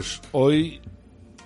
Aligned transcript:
pues 0.00 0.22
hoy 0.32 0.80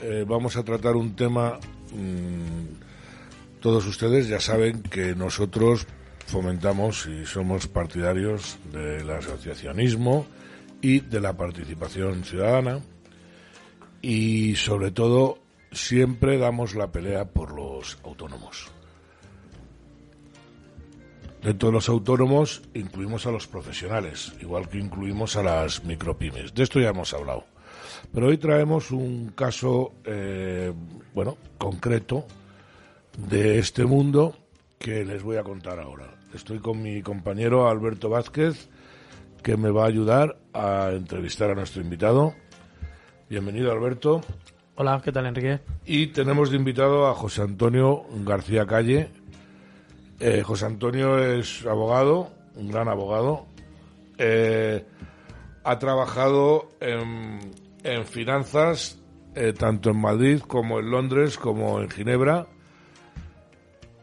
eh, 0.01 0.25
vamos 0.29 0.57
a 0.57 0.63
tratar 0.63 0.95
un 0.95 1.17
tema. 1.17 1.59
mm, 1.93 3.59
todos 3.61 3.85
ustedes 3.85 4.29
ya 4.29 4.39
saben 4.39 4.81
que 4.81 5.17
nosotros 5.17 5.89
fomentamos 6.29 7.07
y 7.07 7.27
somos 7.27 7.67
partidarios 7.67 8.57
del 8.71 9.11
asociacionismo 9.11 10.25
y 10.81 11.01
de 11.01 11.21
la 11.21 11.37
participación 11.37 12.23
ciudadana 12.23 12.79
y 14.01 14.55
sobre 14.55 14.93
todo 14.93 15.41
siempre 15.73 16.39
damos 16.39 16.77
la 16.77 16.93
pelea 16.93 17.25
por 17.25 17.53
los 17.53 17.99
autónomos. 18.05 18.71
Dentro 21.43 21.71
de 21.71 21.73
los 21.73 21.89
autónomos 21.89 22.63
incluimos 22.73 23.27
a 23.27 23.33
los 23.33 23.49
profesionales, 23.49 24.33
igual 24.41 24.69
que 24.69 24.79
incluimos 24.79 25.35
a 25.35 25.43
las 25.43 25.83
micropymes. 25.83 26.55
De 26.55 26.63
esto 26.63 26.79
ya 26.79 26.91
hemos 26.91 27.13
hablado. 27.15 27.54
Pero 28.13 28.29
hoy 28.29 28.39
traemos 28.39 28.91
un 28.91 29.33
caso, 29.35 29.95
eh, 30.05 30.73
bueno, 31.15 31.37
concreto 31.59 32.27
de 33.17 33.59
este 33.59 33.85
mundo 33.85 34.37
que 34.79 35.05
les 35.05 35.23
voy 35.23 35.37
a 35.37 35.43
contar 35.43 35.79
ahora. 35.79 36.15
Estoy 36.35 36.59
con 36.59 36.83
mi 36.83 37.03
compañero 37.03 37.69
Alberto 37.69 38.09
Vázquez, 38.09 38.69
que 39.43 39.57
me 39.57 39.71
va 39.71 39.85
a 39.85 39.89
ayudar 39.89 40.37
a 40.53 40.91
entrevistar 40.93 41.51
a 41.51 41.55
nuestro 41.55 41.81
invitado. 41.83 42.35
Bienvenido, 43.29 43.73
Alberto. 43.73 44.21
Hola, 44.77 45.01
¿qué 45.05 45.13
tal, 45.13 45.27
Enrique? 45.27 45.61
Y 45.87 46.09
tenemos 46.09 46.51
de 46.51 46.57
invitado 46.57 47.07
a 47.07 47.15
José 47.15 47.43
Antonio 47.43 48.05
García 48.25 48.67
Calle. 48.67 49.09
Eh, 50.19 50.43
José 50.43 50.67
Antonio 50.67 51.19
es 51.19 51.65
abogado, 51.67 52.31
un 52.57 52.71
gran 52.71 52.89
abogado. 52.89 53.47
Eh, 54.19 54.85
ha 55.63 55.79
trabajado 55.79 56.69
en, 56.81 57.39
en 57.85 58.05
finanzas 58.07 58.99
eh, 59.35 59.53
tanto 59.53 59.91
en 59.91 60.01
Madrid 60.01 60.41
como 60.41 60.81
en 60.81 60.91
Londres 60.91 61.37
como 61.39 61.81
en 61.81 61.91
Ginebra 61.91 62.47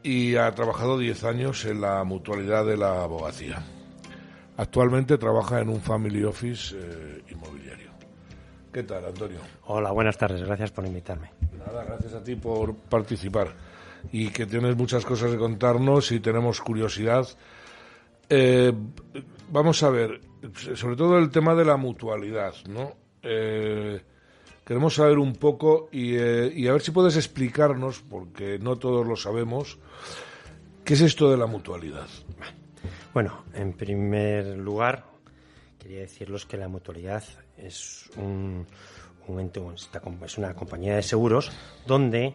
y 0.04 0.36
ha 0.36 0.52
trabajado 0.54 0.98
10 0.98 1.24
años 1.26 1.66
en 1.66 1.82
la 1.82 2.04
mutualidad 2.04 2.66
de 2.66 2.78
la 2.78 3.04
abogacía. 3.04 3.64
Actualmente 4.58 5.18
trabaja 5.18 5.60
en 5.60 5.70
un 5.70 5.82
family 5.82 6.24
office 6.24 6.76
eh, 6.78 7.24
inmobiliario. 7.30 7.92
¿Qué 8.72 8.84
tal, 8.84 9.06
Antonio? 9.06 9.40
Hola, 9.66 9.92
buenas 9.92 10.18
tardes. 10.18 10.44
Gracias 10.44 10.72
por 10.72 10.86
invitarme. 10.86 11.32
Nada, 11.58 11.84
gracias 11.84 12.14
a 12.14 12.24
ti 12.24 12.36
por 12.36 12.76
participar 12.76 13.56
y 14.12 14.30
que 14.30 14.46
tienes 14.46 14.76
muchas 14.76 15.06
cosas 15.06 15.32
que 15.32 15.38
contarnos 15.38 16.12
y 16.12 16.20
tenemos 16.20 16.62
curiosidad. 16.62 17.28
Eh, 18.30 18.72
vamos 19.50 19.84
a 19.84 19.90
ver, 19.90 20.22
sobre 20.76 20.96
todo 20.96 21.18
el 21.18 21.30
tema 21.30 21.56
de 21.56 21.66
la 21.66 21.78
mutualidad, 21.78 22.54
¿no? 22.70 23.01
Eh, 23.24 24.02
queremos 24.66 24.96
saber 24.96 25.18
un 25.18 25.34
poco 25.36 25.90
y, 25.92 26.16
eh, 26.16 26.52
y 26.56 26.68
a 26.68 26.74
ver 26.74 26.82
si 26.82 26.92
puedes 26.92 27.16
explicarnos, 27.16 28.02
porque 28.02 28.60
no 28.60 28.78
todos 28.78 29.06
lo 29.06 29.16
sabemos, 29.16 29.80
¿qué 30.84 30.94
es 30.94 31.02
esto 31.02 31.30
de 31.30 31.38
la 31.38 31.46
mutualidad? 31.46 32.08
Bueno, 33.14 33.44
en 33.54 33.74
primer 33.74 34.58
lugar, 34.58 35.06
quería 35.78 36.00
deciros 36.00 36.46
que 36.46 36.58
la 36.58 36.68
mutualidad 36.68 37.24
es 37.58 38.10
un, 38.18 38.66
un 39.28 39.40
ente, 39.40 39.62
es 40.26 40.38
una 40.38 40.54
compañía 40.54 40.96
de 40.96 41.04
seguros 41.04 41.52
donde 41.86 42.34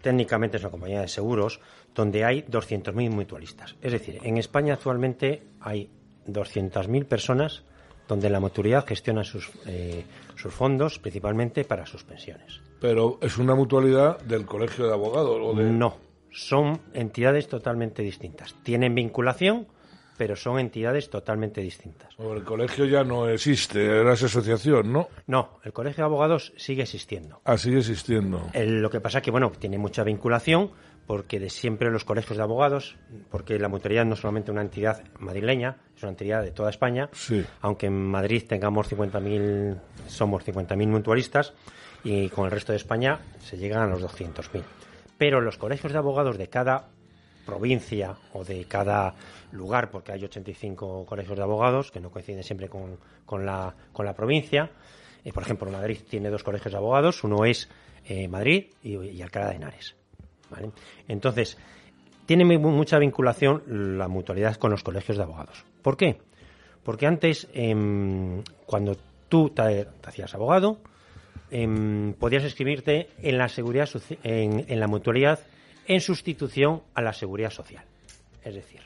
técnicamente 0.00 0.56
es 0.56 0.62
una 0.62 0.70
compañía 0.70 1.00
de 1.02 1.08
seguros 1.08 1.60
donde 1.94 2.24
hay 2.24 2.42
200.000 2.42 3.10
mutualistas. 3.10 3.76
Es 3.82 3.92
decir, 3.92 4.18
en 4.22 4.38
España 4.38 4.74
actualmente 4.74 5.42
hay 5.60 5.90
200.000 6.26 7.04
personas 7.06 7.64
donde 8.10 8.28
la 8.28 8.40
mutualidad 8.40 8.84
gestiona 8.86 9.22
sus, 9.22 9.48
eh, 9.66 10.04
sus 10.34 10.52
fondos 10.52 10.98
principalmente 10.98 11.64
para 11.64 11.86
sus 11.86 12.02
pensiones. 12.02 12.60
Pero 12.80 13.18
es 13.22 13.38
una 13.38 13.54
mutualidad 13.54 14.18
del 14.22 14.46
Colegio 14.46 14.86
de 14.88 14.92
Abogados 14.92 15.38
o 15.40 15.54
de... 15.54 15.64
No, 15.70 15.96
son 16.32 16.80
entidades 16.92 17.46
totalmente 17.46 18.02
distintas. 18.02 18.56
Tienen 18.64 18.96
vinculación, 18.96 19.68
pero 20.18 20.34
son 20.34 20.58
entidades 20.58 21.08
totalmente 21.08 21.60
distintas. 21.60 22.12
o 22.18 22.32
el 22.34 22.42
colegio 22.42 22.84
ya 22.84 23.04
no 23.04 23.28
existe, 23.28 23.84
era 23.86 24.12
esa 24.14 24.26
asociación, 24.26 24.92
¿no? 24.92 25.08
No, 25.28 25.60
el 25.64 25.72
Colegio 25.72 26.02
de 26.02 26.06
Abogados 26.06 26.52
sigue 26.56 26.82
existiendo. 26.82 27.40
Ah, 27.44 27.56
sigue 27.56 27.78
existiendo. 27.78 28.42
El- 28.52 28.82
lo 28.82 28.90
que 28.90 29.00
pasa 29.00 29.22
que, 29.22 29.30
bueno, 29.30 29.52
tiene 29.56 29.78
mucha 29.78 30.02
vinculación 30.04 30.72
porque 31.10 31.40
de 31.40 31.50
siempre 31.50 31.90
los 31.90 32.04
colegios 32.04 32.36
de 32.36 32.42
abogados, 32.44 32.94
porque 33.32 33.58
la 33.58 33.66
mutualidad 33.66 34.04
no 34.04 34.14
es 34.14 34.20
solamente 34.20 34.52
una 34.52 34.60
entidad 34.62 35.02
madrileña, 35.18 35.78
es 35.96 36.04
una 36.04 36.10
entidad 36.12 36.40
de 36.40 36.52
toda 36.52 36.70
España, 36.70 37.08
Sí. 37.10 37.44
aunque 37.62 37.86
en 37.86 38.00
Madrid 38.00 38.44
tengamos 38.46 38.86
50.000, 38.88 39.76
somos 40.06 40.44
50.000 40.46 40.86
mutualistas 40.86 41.52
y 42.04 42.28
con 42.28 42.44
el 42.44 42.52
resto 42.52 42.70
de 42.70 42.76
España 42.76 43.18
se 43.40 43.56
llegan 43.58 43.82
a 43.82 43.86
los 43.88 44.00
200.000. 44.04 44.62
Pero 45.18 45.40
los 45.40 45.58
colegios 45.58 45.90
de 45.92 45.98
abogados 45.98 46.38
de 46.38 46.46
cada 46.46 46.90
provincia 47.44 48.14
o 48.32 48.44
de 48.44 48.66
cada 48.66 49.16
lugar, 49.50 49.90
porque 49.90 50.12
hay 50.12 50.22
85 50.22 51.06
colegios 51.06 51.36
de 51.36 51.42
abogados 51.42 51.90
que 51.90 51.98
no 51.98 52.10
coinciden 52.12 52.44
siempre 52.44 52.68
con, 52.68 52.98
con 53.26 53.44
la, 53.44 53.74
con 53.92 54.06
la 54.06 54.14
provincia. 54.14 54.70
Eh, 55.24 55.32
por 55.32 55.42
ejemplo, 55.42 55.68
Madrid 55.72 55.98
tiene 56.08 56.30
dos 56.30 56.44
colegios 56.44 56.70
de 56.70 56.78
abogados, 56.78 57.24
uno 57.24 57.44
es 57.44 57.68
eh, 58.04 58.28
Madrid 58.28 58.66
y, 58.84 58.96
y 58.96 59.22
Alcalá 59.22 59.48
de 59.48 59.56
Henares. 59.56 59.96
¿Vale? 60.50 60.70
Entonces, 61.08 61.56
tiene 62.26 62.44
mu- 62.44 62.70
mucha 62.70 62.98
vinculación 62.98 63.62
la 63.98 64.08
mutualidad 64.08 64.56
con 64.56 64.70
los 64.70 64.82
colegios 64.82 65.16
de 65.16 65.22
abogados. 65.24 65.64
¿Por 65.82 65.96
qué? 65.96 66.18
Porque 66.82 67.06
antes, 67.06 67.48
em, 67.52 68.42
cuando 68.66 68.96
tú 69.28 69.50
te, 69.50 69.86
hacías 70.04 70.34
abogado, 70.34 70.78
em, 71.50 72.12
podías 72.14 72.44
inscribirte 72.44 73.08
en 73.22 73.38
la 73.38 73.48
seguridad 73.48 73.88
en, 74.22 74.64
en 74.68 74.80
la 74.80 74.86
mutualidad 74.86 75.40
en 75.86 76.00
sustitución 76.00 76.82
a 76.94 77.02
la 77.02 77.12
seguridad 77.12 77.50
social. 77.50 77.84
Es 78.44 78.54
decir, 78.54 78.80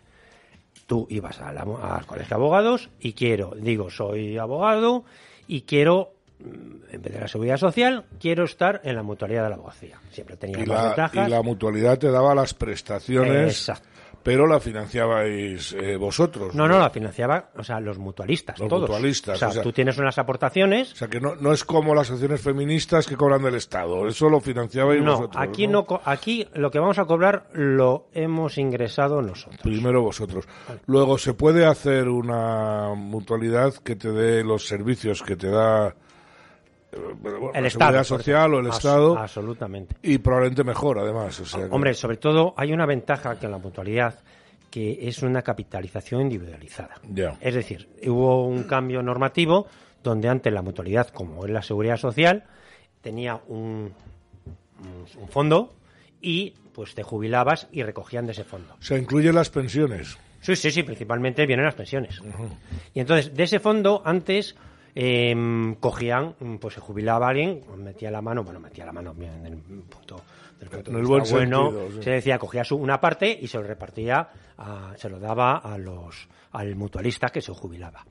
tú 0.86 1.06
ibas 1.10 1.41
al 1.41 2.06
colegio 2.06 2.28
de 2.31 2.34
abogados 2.34 2.91
y 3.00 3.12
quiero, 3.12 3.54
digo, 3.56 3.91
soy 3.91 4.38
abogado 4.38 5.04
y 5.46 5.62
quiero, 5.62 6.12
en 6.40 7.02
vez 7.02 7.12
de 7.12 7.20
la 7.20 7.28
seguridad 7.28 7.56
social, 7.56 8.04
quiero 8.20 8.44
estar 8.44 8.80
en 8.84 8.96
la 8.96 9.02
mutualidad 9.02 9.44
de 9.44 9.48
la 9.50 9.54
abogacía. 9.56 9.98
Siempre 10.10 10.36
tenía 10.36 10.58
Y 10.62 10.66
más 10.66 10.76
la, 10.78 10.82
ventajas. 10.88 11.28
y 11.28 11.30
la 11.30 11.42
mutualidad 11.42 11.98
te 11.98 12.10
daba 12.10 12.34
las 12.34 12.52
prestaciones, 12.54 13.58
Exacto. 13.68 13.88
pero 14.22 14.46
la 14.46 14.58
financiabais 14.60 15.72
eh, 15.78 15.96
vosotros. 15.96 16.54
No, 16.54 16.66
no, 16.68 16.78
la 16.78 16.90
financiaba, 16.90 17.50
o 17.56 17.62
sea, 17.62 17.78
los 17.80 17.98
mutualistas, 17.98 18.58
Los 18.58 18.68
todos. 18.68 18.82
mutualistas, 18.88 19.36
o 19.36 19.38
sea, 19.38 19.48
o 19.48 19.52
sea- 19.52 19.62
tú 19.62 19.72
tienes 19.72 19.96
unas 19.98 20.18
aportaciones. 20.18 20.92
O 20.92 20.96
sea, 20.96 21.08
que 21.08 21.20
no, 21.20 21.34
no 21.36 21.52
es 21.52 21.64
como 21.64 21.94
las 21.94 22.10
acciones 22.10 22.40
feministas 22.40 23.06
que 23.06 23.16
cobran 23.16 23.42
del 23.42 23.54
Estado. 23.54 24.06
Eso 24.08 24.28
lo 24.28 24.40
financiabais 24.40 25.02
No, 25.02 25.16
vosotros. 25.16 25.42
aquí 25.42 25.66
no, 25.66 25.86
aquí 26.04 26.46
lo 26.54 26.70
que 26.70 26.78
vamos 26.78 26.98
a 26.98 27.04
cobrar 27.06 27.48
lo 27.52 28.08
hemos 28.12 28.58
ingresado 28.58 29.22
nosotros. 29.22 29.60
Primero 29.62 30.02
vosotros. 30.02 30.46
Luego, 30.86 31.16
¿se 31.18 31.34
puede 31.34 31.64
hacer 31.66 32.08
una 32.08 32.92
mutualidad 32.94 33.72
que 33.74 33.96
te 33.96 34.10
dé 34.10 34.42
los 34.44 34.66
servicios 34.66 35.22
que 35.22 35.36
te 35.36 35.48
da 35.48 35.94
bueno, 37.21 37.50
El 37.55 37.62
la 37.62 37.69
Estado. 37.69 38.05
social 38.05 38.55
o 38.55 38.60
el. 38.60 38.66
As- 38.69 38.77
Estado? 38.77 39.19
Absolutamente. 39.19 39.97
Y 40.03 40.19
probablemente 40.19 40.65
mejor, 40.65 40.99
además. 40.99 41.38
O 41.41 41.44
sea, 41.47 41.60
que- 41.69 41.75
Hombre, 41.75 41.94
sobre 41.94 42.16
todo 42.16 42.55
hay 42.56 42.72
una 42.72 42.87
ventaja 42.87 43.38
que 43.38 43.47
en 43.47 43.53
la 43.53 43.59
mutualidad 43.59 44.19
que 44.71 45.06
es 45.09 45.22
una 45.22 45.43
capitalización 45.43 46.22
individualizada. 46.22 46.97
Ya. 47.09 47.37
Es 47.41 47.55
decir, 47.55 47.88
hubo 48.09 48.47
un 48.47 48.65
cambio 48.65 49.03
normativo 49.03 49.69
donde 50.03 50.28
antes 50.28 50.53
la 50.53 50.62
mutualidad, 50.62 51.09
como 51.10 51.44
es 51.47 51.50
la 51.53 51.62
seguridad 51.62 51.97
social, 51.97 52.43
tenía 53.00 53.41
un, 53.47 53.93
un- 54.82 55.23
un 55.23 55.29
fondo 55.29 55.75
y 56.20 56.55
pues 56.73 56.94
te 56.97 57.05
jubilabas 57.05 57.69
y 57.70 57.85
recogían 57.85 58.26
de 58.26 58.32
ese 58.32 58.43
fondo. 58.43 58.75
se 58.81 58.99
incluyen 58.99 59.37
las 59.37 59.49
pensiones. 59.49 60.19
Sí, 60.40 60.56
sí, 60.56 60.70
sí, 60.73 60.82
principalmente 60.82 61.47
vienen 61.47 61.64
las 61.64 61.75
pensiones. 61.76 62.20
Y 62.93 63.00
entonces, 63.00 63.32
de 63.35 63.44
ese 63.44 63.61
fondo, 63.61 64.02
antes 64.05 64.56
em, 64.94 65.75
cogían, 65.76 66.35
pues 66.61 66.75
se 66.75 66.81
jubilaba 66.81 67.29
alguien, 67.29 67.61
metía 67.79 68.11
la 68.11 68.23
mano, 68.23 68.44
bueno, 68.44 68.61
metía 68.61 68.85
la 68.87 68.93
mano 68.93 69.12
bien 69.14 69.44
en 69.46 69.52
el 69.55 69.58
punto 69.82 70.17
del 70.61 70.69
punto 70.69 70.91
En 70.93 70.96
de 71.02 71.31
bueno, 71.32 71.73
sí. 71.96 72.02
se 72.02 72.11
decía, 72.12 72.38
cogía 72.38 72.62
su, 72.64 72.76
una 72.76 73.00
parte 73.00 73.37
y 73.41 73.49
se 73.49 73.58
lo 73.58 73.64
repartía, 73.64 74.29
a- 74.56 74.93
se 74.96 75.08
lo 75.08 75.19
daba 75.19 75.56
a 75.58 75.76
los, 75.79 76.29
al 76.52 76.76
mutualista 76.76 77.29
que 77.29 77.41
se 77.41 77.52
jubilaba. 77.52 78.05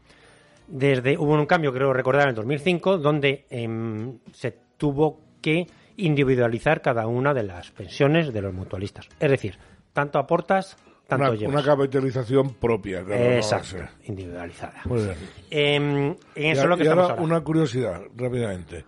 Desde, 0.68 1.18
hubo 1.18 1.34
un 1.34 1.46
cambio, 1.46 1.74
creo 1.74 1.94
recordar, 1.94 2.24
en 2.24 2.30
el 2.30 2.36
2005, 2.36 2.98
donde 2.98 3.46
em, 3.50 4.20
se 4.34 4.52
tuvo 4.78 5.20
que 5.42 5.68
individualizar 5.98 6.82
cada 6.82 7.06
una 7.08 7.34
de 7.34 7.44
las 7.44 7.72
pensiones 7.72 8.34
de 8.34 8.42
los 8.42 8.54
mutualistas. 8.54 9.08
Es 9.20 9.30
decir, 9.30 9.58
tanto 9.94 10.20
aportas, 10.20 10.78
tanto 11.18 11.32
Una, 11.32 11.40
llevas. 11.40 11.54
una 11.56 11.64
capitalización 11.64 12.54
propia. 12.56 13.04
claro, 13.04 13.24
Exacto, 13.34 13.78
individualizada. 14.06 14.82
Muy 14.86 15.02
bien. 15.04 15.16
En 15.50 16.18
eso 16.36 16.62
es 16.64 16.68
lo 16.70 16.78
que 16.78 16.84
y 16.84 16.86
estamos 16.88 17.04
ahora 17.04 17.14
ahora. 17.16 17.24
una 17.24 17.42
curiosidad, 17.42 18.02
rápidamente. 18.16 18.86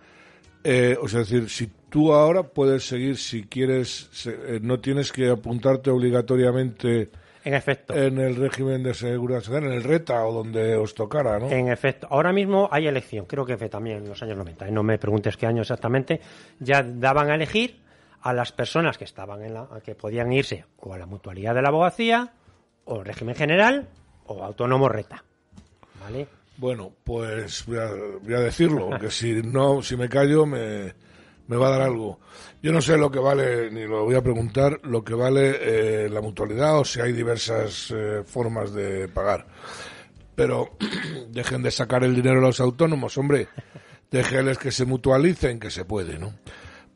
Eh, 0.64 0.96
o 1.00 1.06
sea, 1.06 1.20
es 1.20 1.30
decir, 1.30 1.48
si 1.48 1.70
tú 1.88 2.12
ahora 2.12 2.42
puedes 2.42 2.86
seguir, 2.86 3.16
si 3.16 3.44
quieres, 3.44 4.08
se- 4.12 4.30
eh, 4.56 4.60
no 4.60 4.80
tienes 4.80 5.12
que 5.12 5.28
apuntarte 5.30 5.90
obligatoriamente 5.90 7.08
En 7.44 7.54
efecto. 7.54 7.94
en 7.94 8.18
el 8.18 8.34
régimen 8.34 8.82
de 8.82 8.92
seguridad 8.92 9.40
social, 9.42 9.62
en 9.64 9.72
el 9.74 9.84
RETA 9.84 10.24
o 10.26 10.32
donde 10.32 10.74
os 10.74 10.92
tocara, 10.94 11.38
¿no? 11.38 11.48
En 11.50 11.68
efecto, 11.68 12.08
ahora 12.10 12.32
mismo 12.32 12.68
hay 12.72 12.88
elección, 12.88 13.26
creo 13.26 13.46
que 13.46 13.56
fue 13.56 13.68
también 13.68 13.98
en 13.98 14.08
los 14.08 14.20
años 14.24 14.36
90, 14.38 14.68
y 14.68 14.72
no 14.72 14.82
me 14.82 14.98
preguntes 14.98 15.36
qué 15.36 15.46
año 15.46 15.62
exactamente, 15.62 16.20
ya 16.58 16.82
daban 16.82 17.30
a 17.30 17.36
elegir 17.36 17.76
a 18.22 18.32
las 18.32 18.52
personas 18.52 18.98
que 18.98 19.04
estaban 19.04 19.42
en 19.42 19.54
la, 19.54 19.68
que 19.84 19.94
podían 19.94 20.32
irse 20.32 20.64
o 20.78 20.92
a 20.92 20.98
la 20.98 21.06
mutualidad 21.06 21.54
de 21.54 21.62
la 21.62 21.68
abogacía, 21.68 22.32
o 22.84 23.02
régimen 23.02 23.34
general, 23.34 23.88
o 24.26 24.44
autónomo 24.44 24.88
reta. 24.88 25.24
¿Vale? 26.00 26.28
Bueno, 26.56 26.92
pues 27.04 27.66
voy 27.66 27.78
a, 27.78 27.90
voy 28.22 28.34
a 28.34 28.40
decirlo, 28.40 28.88
porque 28.90 29.10
si 29.10 29.34
no, 29.42 29.82
si 29.82 29.96
me 29.96 30.08
callo 30.08 30.46
me, 30.46 30.94
me 31.48 31.56
va 31.56 31.68
a 31.68 31.70
dar 31.70 31.82
algo. 31.82 32.18
Yo 32.62 32.72
no 32.72 32.80
sé 32.80 32.96
lo 32.96 33.10
que 33.10 33.18
vale, 33.18 33.70
ni 33.70 33.84
lo 33.84 34.04
voy 34.04 34.14
a 34.14 34.22
preguntar, 34.22 34.80
lo 34.84 35.04
que 35.04 35.14
vale 35.14 36.04
eh, 36.04 36.08
la 36.08 36.20
mutualidad 36.20 36.78
o 36.78 36.84
si 36.84 37.00
hay 37.00 37.12
diversas 37.12 37.92
eh, 37.94 38.22
formas 38.24 38.72
de 38.72 39.08
pagar. 39.08 39.46
Pero 40.34 40.76
dejen 41.30 41.62
de 41.62 41.70
sacar 41.70 42.04
el 42.04 42.14
dinero 42.14 42.38
a 42.38 42.42
los 42.42 42.60
autónomos, 42.60 43.16
hombre. 43.18 43.48
Déjenles 44.10 44.58
que 44.58 44.70
se 44.70 44.84
mutualicen, 44.84 45.58
que 45.58 45.70
se 45.70 45.84
puede, 45.84 46.16
¿no? 46.18 46.32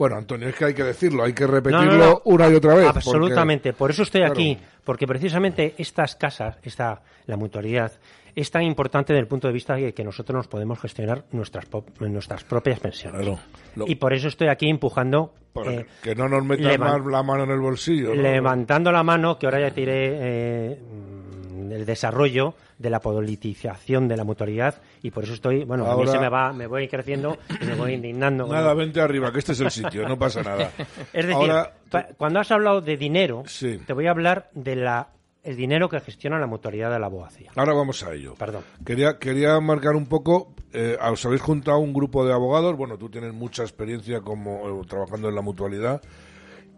Bueno, 0.01 0.17
Antonio, 0.17 0.49
es 0.49 0.55
que 0.57 0.65
hay 0.65 0.73
que 0.73 0.83
decirlo, 0.83 1.25
hay 1.25 1.35
que 1.35 1.47
repetirlo 1.47 1.85
No, 1.85 1.93
no, 1.99 2.05
no. 2.07 2.23
una 2.25 2.49
y 2.49 2.55
otra 2.55 2.73
vez. 2.75 2.85
porque- 2.87 2.99
Absolutamente. 3.01 3.75
Por 3.75 3.91
eso 3.91 4.03
estoy 4.03 4.23
claro. 4.23 4.33
aquí, 4.33 4.57
porque 4.83 5.07
precisamente 5.07 5.75
estas 5.77 6.17
casas, 6.17 6.57
esta, 6.63 7.03
la 7.27 7.37
mutualidad, 7.37 7.93
es 8.35 8.51
tan 8.51 8.63
importante 8.63 9.13
desde 9.13 9.21
el 9.21 9.27
punto 9.29 9.47
de 9.47 9.53
vista 9.53 9.75
de 9.75 9.93
que 9.93 10.03
nosotros 10.03 10.35
nos 10.35 10.49
podemos 10.49 10.81
gestionar 10.81 11.25
nuestras, 11.33 11.67
nuestras 11.99 12.45
propias 12.45 12.81
pensiones. 12.81 13.21
Claro. 13.21 13.39
Lo- 13.77 13.87
Y 13.87 13.97
por 13.97 14.15
eso 14.15 14.29
estoy 14.29 14.49
aquí 14.49 14.71
empujando, 14.71 15.35
eh, 15.67 15.85
que 16.03 16.15
no 16.15 16.31
nos 16.31 16.47
metan 16.47 17.11
la 17.11 17.23
mano 17.23 17.45
en 17.45 17.51
el 17.51 17.61
bolsillo. 17.61 18.15
levantando 18.15 18.91
la 18.91 19.03
mano, 19.03 19.39
que 19.39 19.45
ahora 19.45 19.61
ya 19.61 19.71
tiré 19.75 20.13
eh, 20.73 20.79
el 21.73 21.87
desarrollo 21.87 22.55
de 22.79 22.91
la 22.91 23.01
politización 23.01 24.09
de 24.09 24.17
la 24.17 24.25
mutualidad 24.25 24.77
y 25.03 25.11
por 25.11 25.25
eso 25.25 25.35
estoy, 25.35 25.65
bueno, 25.65 25.85
a 25.85 25.89
mí 25.95 26.01
Ahora- 26.01 26.13
se 26.13 26.19
me 26.19 26.29
va, 26.29 26.53
me 26.53 26.67
voy 26.67 26.89
creciendo 26.89 27.39
y 27.61 27.65
me 27.67 27.75
voy 27.75 27.93
indignando. 27.95 28.47
Nada, 28.47 28.75
vente 28.75 29.01
arriba, 29.01 29.33
que 29.33 29.39
este 29.39 29.53
es 29.53 29.61
el 29.61 29.71
sitio, 29.71 30.09
no 30.09 30.19
pasa 30.19 30.43
nada. 30.43 30.71
Es 31.13 31.27
decir, 31.27 31.33
Ahora, 31.35 31.73
cuando 32.17 32.41
has 32.41 32.51
hablado 32.51 32.81
de 32.81 32.97
dinero, 32.97 33.43
Sí. 33.47 33.79
te 33.87 33.93
voy 33.93 34.07
a 34.07 34.11
hablar 34.11 34.51
de 34.55 34.77
la 34.77 35.09
el 35.43 35.57
dinero 35.57 35.89
que 35.89 35.99
gestiona 36.01 36.39
la 36.39 36.47
mutualidad 36.47 36.91
de 36.93 36.99
la 36.99 37.07
abogacía. 37.07 37.51
ahora 37.57 37.73
vamos 37.73 38.03
a 38.03 38.13
ello. 38.13 38.35
Perdón. 38.35 38.63
Quería, 38.85 39.19
quería 39.19 39.59
marcar 39.59 39.95
un 39.97 40.05
poco, 40.05 40.53
eh, 40.75 40.99
os 41.11 41.25
habéis 41.25 41.41
juntado 41.41 41.79
un 41.79 41.95
grupo 41.95 42.27
de 42.27 42.35
abogados, 42.35 42.77
bueno, 42.77 42.99
tú 42.99 43.09
tienes 43.09 43.33
mucha 43.33 43.63
experiencia 43.63 44.21
como 44.21 44.69
eh, 44.83 44.87
trabajando 44.87 45.31
en 45.31 45.35
la 45.35 45.41
mutualidad 45.41 46.03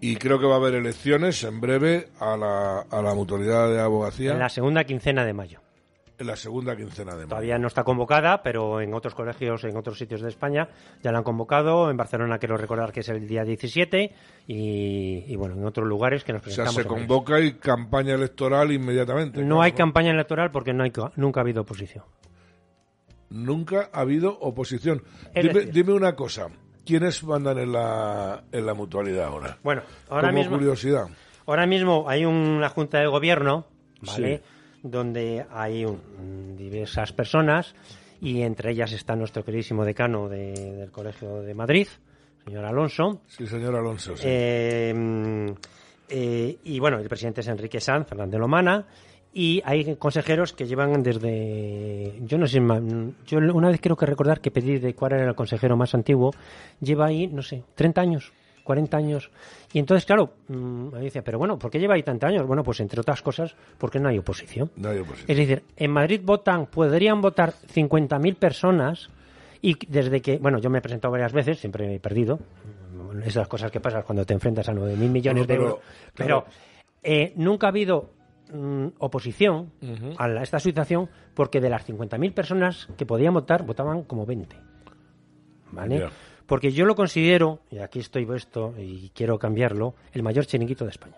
y 0.03 0.17
creo 0.17 0.39
que 0.39 0.47
va 0.47 0.55
a 0.55 0.57
haber 0.59 0.75
elecciones 0.75 1.43
en 1.45 1.61
breve 1.61 2.09
a 2.21 2.37
la, 2.37 2.81
a 2.81 3.01
la 3.03 3.15
mutualidad 3.15 3.71
de 3.71 3.81
abogacía 3.81 4.33
En 4.33 4.39
la 4.41 4.49
segunda 4.51 4.85
quincena 4.85 5.25
de 5.25 5.33
mayo. 5.33 5.61
en 6.19 6.27
la 6.27 6.37
segunda 6.37 6.77
quincena 6.77 7.13
de 7.13 7.19
mayo. 7.19 7.29
Todavía 7.29 7.59
no 7.59 7.69
está 7.69 7.85
convocada, 7.85 8.43
pero 8.43 8.81
en 8.81 8.95
otros 8.95 9.15
colegios, 9.15 9.65
en 9.65 9.77
otros 9.77 9.99
sitios 9.99 10.21
de 10.21 10.29
España, 10.29 10.69
ya 11.03 11.11
la 11.13 11.19
han 11.19 11.25
convocado. 11.25 11.91
En 11.91 11.97
Barcelona 11.97 12.39
quiero 12.39 12.57
recordar 12.57 12.93
que 12.93 13.01
es 13.01 13.09
el 13.09 13.27
día 13.27 13.45
17 13.45 14.13
y, 14.47 15.25
y, 15.27 15.37
bueno, 15.37 15.55
en 15.55 15.65
otros 15.65 15.87
lugares 15.87 16.23
que 16.25 16.33
nos 16.33 16.43
O 16.47 16.51
sea, 16.51 16.65
presentamos. 16.65 16.83
se 16.83 16.89
convoca 16.89 17.41
y 17.41 17.55
campaña 17.55 18.15
electoral 18.15 18.71
inmediatamente. 18.73 19.41
No 19.41 19.47
claro, 19.47 19.63
hay 19.63 19.73
campaña 19.73 20.11
electoral 20.11 20.51
porque 20.51 20.73
no 20.73 20.83
hay, 20.85 20.93
nunca 21.17 21.41
ha 21.41 21.43
habido 21.43 21.63
oposición. 21.63 22.05
Nunca 23.31 23.89
ha 23.93 24.01
habido 24.01 24.39
oposición. 24.41 25.03
Dime 25.73 25.93
una 25.95 26.15
cosa, 26.15 26.49
¿quiénes 26.85 27.23
mandan 27.25 27.59
en 27.59 27.73
la, 27.73 28.43
en 28.53 28.67
la 28.67 28.75
mutualidad 28.75 29.27
ahora? 29.27 29.59
Bueno, 29.63 29.83
ahora 30.09 30.29
Como 30.29 30.39
mismo, 30.41 30.57
curiosidad. 30.59 31.07
ahora 31.47 31.67
mismo 31.67 32.05
hay 32.09 32.25
una 32.25 32.69
junta 32.69 32.99
de 33.01 33.07
gobierno, 33.07 33.67
¿vale? 34.01 34.43
Donde 34.83 35.47
hay 35.51 35.85
un- 35.85 36.57
diversas 36.57 37.13
personas 37.13 37.75
y 38.21 38.43
entre 38.43 38.73
ellas 38.73 38.93
está 38.93 39.15
nuestro 39.17 39.45
queridísimo 39.45 39.85
decano 39.85 40.29
de- 40.29 40.53
del 40.77 40.91
Colegio 40.91 41.43
de 41.43 41.55
Madrid, 41.55 41.87
señor 42.45 42.65
Alonso. 42.65 43.23
Sí, 43.27 43.47
señor 43.47 43.75
Alonso. 43.77 44.17
sí. 44.17 44.25
Eh, 44.27 44.93
mm, 44.95 45.47
eh, 46.09 46.59
y 46.65 46.79
bueno, 46.81 46.99
el 46.99 47.09
presidente 47.09 47.41
es 47.43 47.49
Enrique 47.49 47.81
Sanz, 47.81 48.09
Fernández 48.09 48.39
Lomana. 48.41 48.85
Y 49.35 49.63
hay 49.65 49.97
consejeros 49.97 50.53
que 50.53 50.67
llevan 50.67 51.03
desde. 51.03 52.19
Yo 52.21 52.37
no 52.37 52.47
sé. 52.47 52.61
Yo 53.27 53.39
una 53.39 53.69
vez 53.69 53.81
creo 53.81 53.97
que 53.97 54.05
recordar 54.05 54.41
que 54.41 54.51
pedí 54.51 54.79
de 54.79 54.95
cuál 54.95 55.13
era 55.15 55.29
el 55.29 55.35
consejero 55.35 55.77
más 55.77 55.95
antiguo. 55.95 56.33
Lleva 56.81 57.07
ahí, 57.07 57.29
no 57.29 57.41
sé, 57.41 57.63
30 57.75 58.01
años, 58.03 58.33
40 58.65 58.95
años. 58.95 59.31
Y 59.73 59.79
entonces, 59.79 60.05
claro, 60.05 60.35
mm, 60.49 60.93
me 60.93 61.01
decía, 61.01 61.23
pero 61.23 61.39
bueno, 61.39 61.59
¿por 61.59 61.71
qué 61.71 61.79
lleva 61.79 61.95
ahí 61.95 62.03
tantos 62.03 62.29
años? 62.29 62.47
Bueno, 62.47 62.63
pues 62.63 62.81
entre 62.81 63.01
otras 63.01 63.23
cosas, 63.23 63.57
porque 63.79 63.99
no 63.99 64.11
hay 64.11 64.19
oposición. 64.19 64.71
No 64.77 64.91
hay 64.91 64.99
oposición. 64.99 65.31
Es 65.31 65.37
decir, 65.39 65.63
en 65.77 65.91
Madrid 65.91 66.21
votan, 66.23 66.67
podrían 66.67 67.23
votar 67.23 67.55
50.000 67.75 68.35
personas 68.37 69.09
y 69.63 69.77
desde 69.89 70.21
que, 70.21 70.37
bueno, 70.37 70.59
yo 70.59 70.69
me 70.69 70.79
he 70.79 70.83
presentado 70.83 71.13
varias 71.13 71.33
veces, 71.33 71.59
siempre 71.59 71.95
he 71.95 72.01
perdido, 72.01 72.39
esas 73.25 73.49
cosas 73.49 73.71
que 73.71 73.81
pasan 73.81 74.03
cuando 74.03 74.27
te 74.27 74.35
enfrentas 74.35 74.69
a 74.69 74.73
9.000 74.75 74.97
millones 75.09 75.47
de 75.47 75.55
Pero, 75.55 75.63
euros, 75.69 75.81
claro. 76.15 76.45
pero 76.45 76.55
eh, 77.03 77.33
nunca 77.37 77.69
ha 77.69 77.71
habido 77.71 78.11
mm, 78.53 78.87
oposición 78.99 79.73
a 80.19 80.29
la- 80.29 80.43
esta 80.43 80.59
situación 80.61 81.09
porque 81.35 81.61
de 81.61 81.71
las 81.71 81.85
50.000 81.87 82.33
personas 82.35 82.89
que 82.97 83.07
podían 83.07 83.35
votar, 83.35 83.65
votaban 83.65 84.03
como 84.05 84.27
20. 84.27 84.57
¿Vale? 85.73 86.09
Porque 86.47 86.71
yo 86.73 86.85
lo 86.85 86.95
considero, 86.95 87.61
y 87.71 87.79
aquí 87.79 88.01
estoy 88.01 88.27
puesto 88.27 88.75
y 88.79 89.11
quiero 89.15 89.39
cambiarlo, 89.39 89.95
el 90.13 90.23
mayor 90.23 90.45
chiringuito 90.45 90.85
de 90.85 90.91
España. 90.91 91.17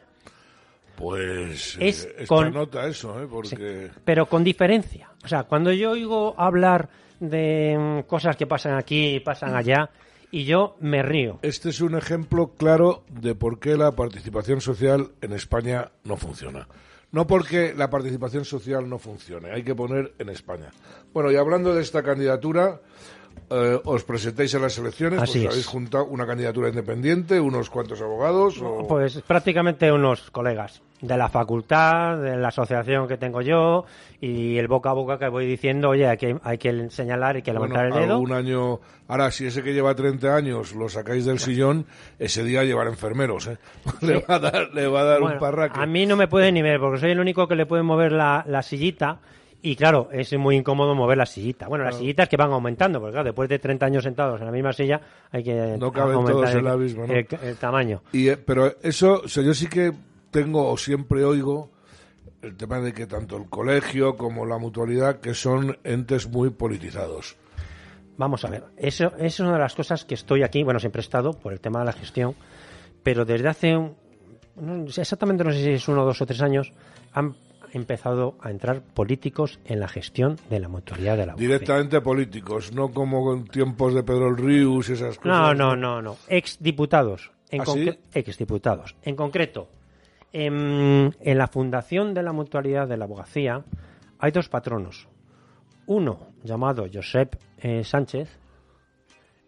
Pues 0.96 1.76
Es 1.80 2.04
eh, 2.04 2.14
esta 2.18 2.26
con- 2.34 2.52
nota 2.52 2.86
eso, 2.86 3.20
¿eh? 3.20 3.26
Sí, 3.44 3.56
pero 4.04 4.26
con 4.26 4.44
diferencia. 4.44 5.10
O 5.24 5.28
sea, 5.28 5.42
cuando 5.44 5.72
yo 5.72 5.90
oigo 5.92 6.34
hablar 6.38 6.88
de 7.18 7.76
mm, 8.04 8.06
cosas 8.08 8.36
que 8.36 8.46
pasan 8.46 8.76
aquí 8.76 9.16
y 9.16 9.20
pasan 9.20 9.56
allá, 9.56 9.90
y 10.30 10.44
yo 10.44 10.76
me 10.80 11.02
río. 11.02 11.38
este 11.42 11.68
es 11.70 11.80
un 11.80 11.96
ejemplo 11.96 12.52
claro 12.56 13.04
de 13.08 13.34
por 13.36 13.58
qué 13.60 13.76
la 13.76 13.92
participación 13.92 14.60
social 14.60 15.10
en 15.20 15.32
España 15.32 15.90
no 16.04 16.16
funciona. 16.16 16.66
No 17.14 17.28
porque 17.28 17.72
la 17.76 17.88
participación 17.88 18.44
social 18.44 18.88
no 18.88 18.98
funcione, 18.98 19.52
hay 19.52 19.62
que 19.62 19.76
poner 19.76 20.14
en 20.18 20.30
España. 20.30 20.72
Bueno, 21.12 21.30
y 21.30 21.36
hablando 21.36 21.72
de 21.72 21.80
esta 21.80 22.02
candidatura, 22.02 22.80
eh, 23.54 23.80
os 23.84 24.02
presentáis 24.04 24.54
a 24.54 24.58
las 24.58 24.76
elecciones, 24.78 25.20
Así 25.22 25.32
pues 25.40 25.44
es. 25.44 25.50
habéis 25.50 25.66
juntado 25.66 26.06
una 26.06 26.26
candidatura 26.26 26.68
independiente, 26.68 27.38
unos 27.40 27.70
cuantos 27.70 28.00
abogados, 28.00 28.60
o... 28.62 28.86
Pues 28.88 29.20
prácticamente 29.26 29.92
unos 29.92 30.30
colegas 30.30 30.82
de 31.00 31.16
la 31.18 31.28
facultad, 31.28 32.18
de 32.18 32.36
la 32.36 32.48
asociación 32.48 33.06
que 33.06 33.16
tengo 33.18 33.42
yo, 33.42 33.84
y 34.20 34.56
el 34.56 34.68
boca 34.68 34.90
a 34.90 34.94
boca 34.94 35.18
que 35.18 35.28
voy 35.28 35.46
diciendo, 35.46 35.90
oye, 35.90 36.08
hay 36.08 36.16
que, 36.16 36.36
hay 36.42 36.56
que 36.58 36.88
señalar 36.90 37.36
y 37.36 37.42
que 37.42 37.52
Bueno, 37.52 37.66
levantar 37.74 37.86
el 37.86 38.02
dedo. 38.06 38.14
algún 38.14 38.32
año. 38.32 38.80
Ahora, 39.06 39.30
si 39.30 39.46
ese 39.46 39.62
que 39.62 39.74
lleva 39.74 39.94
30 39.94 40.34
años 40.34 40.74
lo 40.74 40.88
sacáis 40.88 41.26
del 41.26 41.38
sillón, 41.38 41.84
ese 42.18 42.42
día 42.42 42.64
llevará 42.64 42.88
enfermeros, 42.88 43.48
¿eh? 43.48 43.58
Le 44.00 44.20
va 44.20 44.36
a 44.36 44.38
dar, 44.38 44.70
le 44.72 44.86
va 44.86 45.00
a 45.02 45.04
dar 45.04 45.20
Bueno, 45.20 45.34
un 45.34 45.40
parraque. 45.40 45.78
A 45.78 45.84
mí 45.84 46.06
no 46.06 46.16
me 46.16 46.26
puede 46.26 46.50
ni 46.52 46.62
ver, 46.62 46.80
porque 46.80 46.98
soy 47.00 47.10
el 47.10 47.20
único 47.20 47.46
que 47.46 47.54
le 47.56 47.66
puede 47.66 47.82
mover 47.82 48.12
la, 48.12 48.42
la 48.48 48.62
sillita. 48.62 49.18
Y 49.66 49.76
claro, 49.76 50.10
es 50.12 50.30
muy 50.38 50.56
incómodo 50.56 50.94
mover 50.94 51.16
la 51.16 51.24
sillita. 51.24 51.68
Bueno, 51.68 51.84
las 51.86 51.96
sillitas 51.96 52.28
que 52.28 52.36
van 52.36 52.52
aumentando, 52.52 53.00
porque 53.00 53.12
claro, 53.12 53.24
después 53.24 53.48
de 53.48 53.58
30 53.58 53.86
años 53.86 54.04
sentados 54.04 54.38
en 54.38 54.44
la 54.46 54.52
misma 54.52 54.74
silla, 54.74 55.00
hay 55.30 55.42
que 55.42 55.76
No 55.78 55.90
caben 55.90 56.16
aumentar 56.16 56.34
todos 56.34 56.50
en 56.50 56.58
el, 56.58 56.64
la 56.64 56.76
misma, 56.76 57.06
¿no? 57.06 57.14
el- 57.14 57.26
el 57.42 57.56
tamaño. 57.56 58.02
Y, 58.12 58.28
eh, 58.28 58.36
pero 58.36 58.74
eso, 58.82 59.22
o 59.24 59.28
sea, 59.28 59.42
yo 59.42 59.54
sí 59.54 59.66
que 59.66 59.90
tengo 60.30 60.68
o 60.70 60.76
siempre 60.76 61.24
oigo 61.24 61.70
el 62.42 62.56
tema 62.58 62.78
de 62.80 62.92
que 62.92 63.06
tanto 63.06 63.38
el 63.38 63.48
colegio 63.48 64.18
como 64.18 64.44
la 64.44 64.58
mutualidad 64.58 65.20
que 65.20 65.32
son 65.32 65.78
entes 65.82 66.28
muy 66.28 66.50
politizados. 66.50 67.36
Vamos 68.18 68.44
a 68.44 68.50
ver, 68.50 68.64
eso, 68.76 69.06
eso 69.16 69.24
es 69.24 69.40
una 69.40 69.54
de 69.54 69.60
las 69.60 69.74
cosas 69.74 70.04
que 70.04 70.12
estoy 70.12 70.42
aquí, 70.42 70.62
bueno, 70.62 70.78
siempre 70.78 71.00
he 71.00 71.04
estado 71.04 71.32
por 71.32 71.54
el 71.54 71.60
tema 71.60 71.78
de 71.78 71.86
la 71.86 71.92
gestión, 71.94 72.34
pero 73.02 73.24
desde 73.24 73.48
hace, 73.48 73.74
un- 73.78 73.96
no 74.56 74.84
exactamente 74.84 75.42
no 75.42 75.52
sé 75.52 75.62
si 75.64 75.70
es 75.70 75.88
uno, 75.88 76.04
dos 76.04 76.20
o 76.20 76.26
tres 76.26 76.42
años, 76.42 76.70
han 77.14 77.34
empezado 77.74 78.36
a 78.40 78.50
entrar 78.50 78.82
políticos 78.82 79.58
en 79.64 79.80
la 79.80 79.88
gestión 79.88 80.36
de 80.48 80.60
la 80.60 80.68
mutualidad 80.68 81.16
de 81.16 81.26
la 81.26 81.34
UCI. 81.34 81.42
Directamente 81.42 82.00
políticos, 82.00 82.72
no 82.72 82.90
como 82.90 83.34
en 83.34 83.44
tiempos 83.46 83.94
de 83.94 84.02
Pedro 84.02 84.28
el 84.28 84.36
Rius 84.36 84.88
y 84.88 84.92
esas 84.94 85.18
cosas. 85.18 85.24
No, 85.26 85.54
no, 85.54 85.76
no, 85.76 86.00
no. 86.00 86.16
Exdiputados. 86.28 87.32
En 87.50 87.60
¿Ah, 87.62 87.66
sí? 87.66 87.90
Exdiputados. 88.12 88.96
En 89.02 89.16
concreto, 89.16 89.68
en, 90.32 91.14
en 91.20 91.38
la 91.38 91.46
fundación 91.46 92.14
de 92.14 92.22
la 92.22 92.32
mutualidad 92.32 92.88
de 92.88 92.96
la 92.96 93.04
abogacía 93.04 93.64
hay 94.18 94.30
dos 94.32 94.48
patronos. 94.48 95.08
Uno 95.86 96.28
llamado 96.42 96.86
Josep 96.92 97.36
eh, 97.58 97.84
Sánchez, 97.84 98.28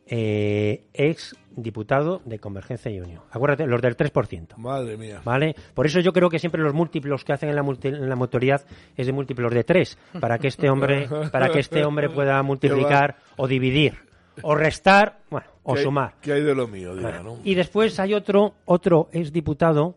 eh, 0.06 0.84
ex 0.94 1.34
diputado 1.56 2.20
de 2.25 2.38
Convergencia 2.38 2.90
y 2.90 3.00
Unión. 3.00 3.22
Acuérdate, 3.30 3.66
los 3.66 3.80
del 3.80 3.96
3%. 3.96 4.56
Madre 4.58 4.96
mía. 4.96 5.20
¿Vale? 5.25 5.54
Por 5.75 5.86
eso 5.86 6.00
yo 6.00 6.12
creo 6.12 6.28
que 6.28 6.38
siempre 6.38 6.62
los 6.62 6.75
múltiplos 6.75 7.25
que 7.25 7.32
hacen 7.32 7.48
en 7.48 7.56
la, 7.56 7.62
multi- 7.62 7.88
en 7.88 8.08
la 8.08 8.14
mutualidad 8.16 8.64
es 8.96 9.06
de 9.06 9.12
múltiplos 9.12 9.52
de 9.52 9.64
tres, 9.64 9.98
para 10.20 10.38
que 10.38 10.48
este 10.48 10.68
hombre, 10.70 11.08
para 11.32 11.48
que 11.50 11.60
este 11.60 11.84
hombre 11.84 12.08
pueda 12.10 12.42
multiplicar 12.44 13.16
o 13.36 13.48
dividir, 13.48 13.94
o 14.42 14.54
restar, 14.54 15.20
bueno, 15.30 15.46
o 15.62 15.72
¿Qué 15.72 15.78
hay- 15.78 15.84
sumar. 15.84 16.14
¿Qué 16.20 16.32
hay 16.34 16.42
de 16.42 16.54
lo 16.54 16.68
mío? 16.68 16.94
Bueno, 17.00 17.22
¿no? 17.22 17.38
Y 17.42 17.54
después 17.54 17.98
hay 17.98 18.12
otro, 18.14 18.54
otro 18.66 19.08
exdiputado 19.12 19.96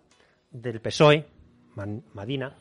del 0.51 0.79
PSOE, 0.79 1.25
Man- 1.75 2.03
Madina, 2.13 2.55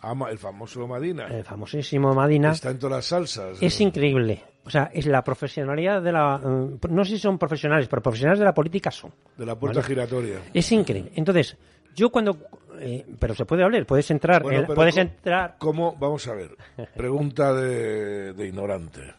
Ama, 0.00 0.30
el 0.30 0.38
famoso 0.38 0.86
Madina. 0.86 1.26
el 1.26 1.44
famosísimo 1.44 2.14
Madina, 2.14 2.52
Está 2.52 2.70
en 2.70 2.78
todas 2.78 2.96
las 2.98 3.04
salsas. 3.06 3.58
es 3.62 3.80
increíble. 3.80 4.42
O 4.68 4.70
sea, 4.70 4.90
es 4.92 5.06
la 5.06 5.24
profesionalidad 5.24 6.02
de 6.02 6.12
la... 6.12 6.38
eh, 6.44 6.76
no 6.90 7.02
sé 7.02 7.12
si 7.12 7.18
son 7.18 7.38
profesionales, 7.38 7.88
pero 7.88 8.02
profesionales 8.02 8.38
de 8.38 8.44
la 8.44 8.52
política 8.52 8.90
son. 8.90 9.10
De 9.34 9.46
la 9.46 9.58
puerta 9.58 9.80
Vale. 9.80 9.88
giratoria. 9.88 10.40
Es 10.52 10.70
increíble. 10.70 11.10
Entonces, 11.14 11.56
yo 11.96 12.10
cuando... 12.10 12.36
eh, 12.78 13.06
pero 13.18 13.34
se 13.34 13.46
puede 13.46 13.64
hablar, 13.64 13.86
puedes 13.86 14.10
entrar... 14.10 14.42
Bueno, 14.42 14.64
pero 14.66 14.74
puedes 14.74 14.98
entrar... 14.98 15.56
¿Cómo? 15.58 15.96
Vamos 15.98 16.28
a 16.28 16.34
ver. 16.34 16.54
Pregunta 16.94 17.54
de, 17.54 18.34
de 18.34 18.46
ignorante. 18.46 19.14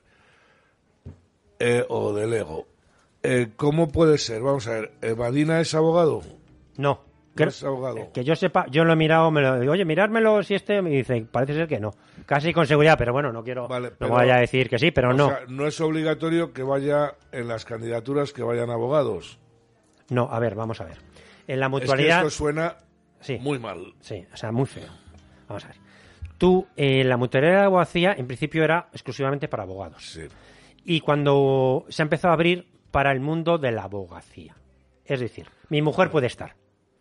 Eh, 1.58 1.84
o 1.89 2.13
del 2.13 2.32
ego. 2.36 2.68
Eh, 3.24 3.50
¿Cómo 3.56 3.88
puede 3.89 4.20
ser? 4.20 4.44
Vamos 4.44 4.68
a 4.68 4.72
ver. 4.74 4.91
¿eh, 5.01 5.15
¿Madina 5.15 5.60
es 5.60 5.74
abogado? 5.74 6.22
No. 6.77 7.01
No. 7.46 8.12
Que 8.13 8.24
yo 8.24 8.36
sepa, 8.36 8.65
yo 8.69 8.84
lo 8.84 8.93
he 8.93 8.96
mirado, 8.96 9.31
me 9.31 9.41
lo 9.41 9.60
digo, 9.60 9.74
oye, 9.74 9.86
mirármelo 9.86 10.43
si 10.43 10.55
este 10.55 10.81
me 10.81 10.89
dice, 10.89 11.25
parece 11.31 11.53
ser 11.53 11.67
que 11.67 11.79
no. 11.79 11.91
Casi 12.25 12.53
con 12.53 12.65
seguridad, 12.67 12.98
pero 12.98 13.13
bueno, 13.13 13.31
no 13.31 13.43
quiero, 13.43 13.67
Vale, 13.67 13.93
no 14.00 14.10
vaya 14.10 14.36
a 14.36 14.39
decir 14.39 14.69
que 14.69 14.77
sí, 14.79 14.91
pero 14.91 15.10
O 15.10 15.13
no. 15.13 15.27
sea, 15.29 15.41
no 15.48 15.67
es 15.67 15.79
obligatorio 15.81 16.53
que 16.53 16.63
vaya 16.63 17.15
en 17.31 17.48
las 17.48 17.65
candidaturas 17.65 18.34
que 18.34 18.43
vayan 18.43 18.69
abogados. 18.69 19.39
No, 20.10 20.27
a 20.31 20.39
ver, 20.39 20.55
vamos 20.55 20.81
a 20.81 20.86
ver. 20.86 20.98
En 21.48 21.60
la 21.60 21.65
Es 21.67 21.69
que 21.72 21.79
mutualidad, 21.79 22.17
esto 22.19 22.29
suena 22.29 22.77
sí, 23.19 23.38
muy 23.41 23.60
mal. 23.60 23.93
sí, 24.01 24.25
o 24.34 24.38
sea, 24.38 24.51
muy 24.51 24.65
feo. 24.65 24.89
Vamos 25.48 25.65
a 25.65 25.67
ver. 25.69 25.77
Tú, 26.38 26.67
eh, 26.77 27.03
la 27.03 27.17
mutualidad 27.17 27.60
de 27.60 27.65
abogacía, 27.65 28.13
en 28.17 28.25
principio 28.27 28.63
era 28.63 28.88
exclusivamente 28.93 29.48
para 29.48 29.63
abogados. 29.63 30.03
Sí. 30.12 30.22
Y 30.86 31.01
cuando 31.01 31.86
se 31.89 32.01
ha 32.01 32.05
empezado 32.05 32.31
a 32.31 32.36
abrir 32.36 32.67
para 32.91 33.12
el 33.12 33.19
mundo 33.19 33.58
de 33.58 33.72
la 33.72 33.84
abogacía. 33.84 34.55
Es 35.05 35.19
decir, 35.19 35.48
mi 35.69 35.81
mujer 35.81 36.10
puede 36.12 36.27
estar, 36.27 36.55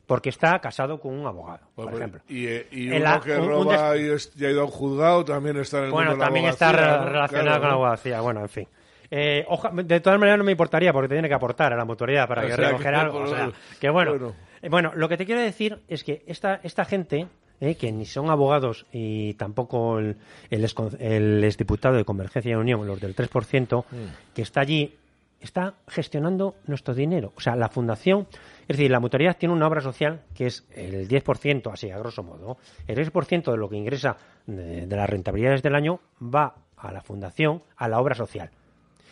porque 0.08 0.30
está 0.30 0.58
casado 0.58 0.98
con 0.98 1.14
un 1.16 1.24
abogado, 1.26 1.60
por 1.76 1.84
Pues, 1.84 1.96
ejemplo. 1.98 2.20
Y, 2.28 2.46
eh, 2.46 2.66
y 2.72 2.88
uno 2.88 2.98
la- 2.98 3.20
que 3.20 3.36
un- 3.36 3.46
roba 3.46 3.96
y, 3.96 4.08
es- 4.10 4.32
y 4.36 4.44
ha 4.46 4.50
ido 4.50 4.62
a 4.62 4.64
un 4.64 4.70
juzgado 4.70 5.24
también 5.24 5.56
está 5.58 5.78
en 5.78 5.84
el 5.84 5.90
Bueno, 5.92 6.10
mundo 6.10 6.16
de 6.16 6.18
la 6.18 6.24
también 6.26 6.46
está 6.46 6.72
relacionado 6.72 7.28
Claro, 7.28 7.60
con 7.60 7.68
la 7.68 7.74
abogacía. 7.74 8.20
Bueno, 8.22 8.40
en 8.40 8.48
fin. 8.48 8.68
Eh, 9.10 9.44
oja- 9.48 9.70
de 9.72 10.00
todas 10.00 10.18
maneras 10.18 10.38
no 10.38 10.44
me 10.44 10.52
importaría 10.52 10.92
porque 10.92 11.08
tiene 11.08 11.28
que 11.28 11.34
aportar 11.34 11.72
a 11.72 11.76
la 11.76 11.84
mutualidad 11.84 12.26
para 12.26 12.44
que 12.46 12.56
recoger 12.56 12.94
algo. 12.94 13.18
o 13.20 13.26
sea, 13.28 13.36
bueno, 13.44 13.52
que 13.80 13.90
bueno. 13.90 14.10
bueno. 14.12 14.34
Eh, 14.62 14.68
bueno, 14.68 14.92
lo 14.96 15.08
que 15.08 15.16
te 15.16 15.24
quiero 15.26 15.40
decir 15.40 15.78
es 15.88 16.02
que 16.02 16.24
esta, 16.26 16.58
esta 16.64 16.84
gente, 16.84 17.26
eh, 17.60 17.74
que 17.76 17.92
ni 17.92 18.04
son 18.06 18.28
abogados 18.30 18.86
y 18.92 19.34
tampoco 19.34 19.98
el, 19.98 20.16
el, 20.50 20.64
excon- 20.64 20.96
el 21.00 21.44
exdiputado 21.44 21.96
de 21.96 22.04
Convergencia 22.04 22.52
y 22.52 22.54
Unión, 22.54 22.86
los 22.86 23.00
del 23.00 23.14
3%, 23.14 23.84
Mm. 23.90 24.34
que 24.34 24.42
está 24.42 24.60
allí, 24.62 24.94
está 25.40 25.74
gestionando 25.86 26.56
nuestro 26.66 26.94
dinero. 26.94 27.32
O 27.36 27.40
sea, 27.40 27.54
la 27.56 27.68
fundación, 27.68 28.26
es 28.68 28.76
decir, 28.76 28.90
la 28.90 29.00
mutualidad 29.00 29.36
tiene 29.38 29.54
una 29.54 29.66
obra 29.66 29.80
social 29.80 30.22
que 30.34 30.46
es 30.46 30.66
el 30.74 31.08
10%, 31.08 31.72
así 31.72 31.90
a 31.90 31.98
grosso 31.98 32.22
modo, 32.22 32.58
el 32.86 32.96
10% 32.96 33.50
de 33.50 33.56
lo 33.56 33.68
que 33.68 33.76
ingresa 33.76 34.16
de, 34.46 34.86
de 34.86 34.96
las 34.96 35.08
rentabilidades 35.08 35.62
del 35.62 35.74
año 35.74 36.00
va 36.22 36.54
a 36.76 36.92
la 36.92 37.00
fundación, 37.00 37.62
a 37.76 37.88
la 37.88 37.98
obra 37.98 38.14
social. 38.14 38.50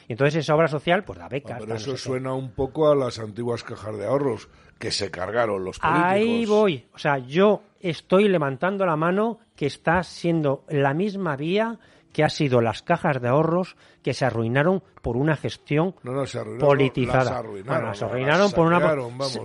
Y 0.08 0.12
entonces 0.12 0.36
esa 0.36 0.54
obra 0.54 0.68
social, 0.68 1.04
pues 1.04 1.18
da 1.18 1.28
becas. 1.28 1.52
Ah, 1.52 1.56
pero 1.58 1.66
da 1.66 1.74
no 1.74 1.80
eso 1.80 1.92
qué. 1.92 1.96
suena 1.98 2.32
un 2.32 2.52
poco 2.52 2.88
a 2.90 2.94
las 2.94 3.18
antiguas 3.18 3.64
cajas 3.64 3.96
de 3.96 4.06
ahorros 4.06 4.48
que 4.78 4.90
se 4.90 5.10
cargaron 5.10 5.64
los 5.64 5.78
políticos. 5.78 6.04
Ahí 6.06 6.46
voy. 6.46 6.86
O 6.94 6.98
sea, 6.98 7.18
yo 7.18 7.62
estoy 7.80 8.28
levantando 8.28 8.86
la 8.86 8.96
mano 8.96 9.40
que 9.56 9.66
está 9.66 10.02
siendo 10.02 10.64
la 10.68 10.94
misma 10.94 11.34
vía 11.36 11.78
que 12.16 12.24
ha 12.24 12.30
sido 12.30 12.62
las 12.62 12.80
cajas 12.80 13.20
de 13.20 13.28
ahorros 13.28 13.76
que 14.02 14.14
se 14.14 14.24
arruinaron 14.24 14.82
por 15.02 15.18
una 15.18 15.36
gestión 15.36 15.94
No, 16.02 16.12
no, 16.12 16.24
se 16.24 16.38
arruinaron. 16.38 16.66
politizada. 16.66 17.24
Las 17.24 17.32
arruinaron. 17.32 17.66
Bueno, 17.66 17.88
las 17.88 18.00
las 18.00 18.10
arruinaron 18.10 18.52
por 18.52 18.66
una 18.66 18.78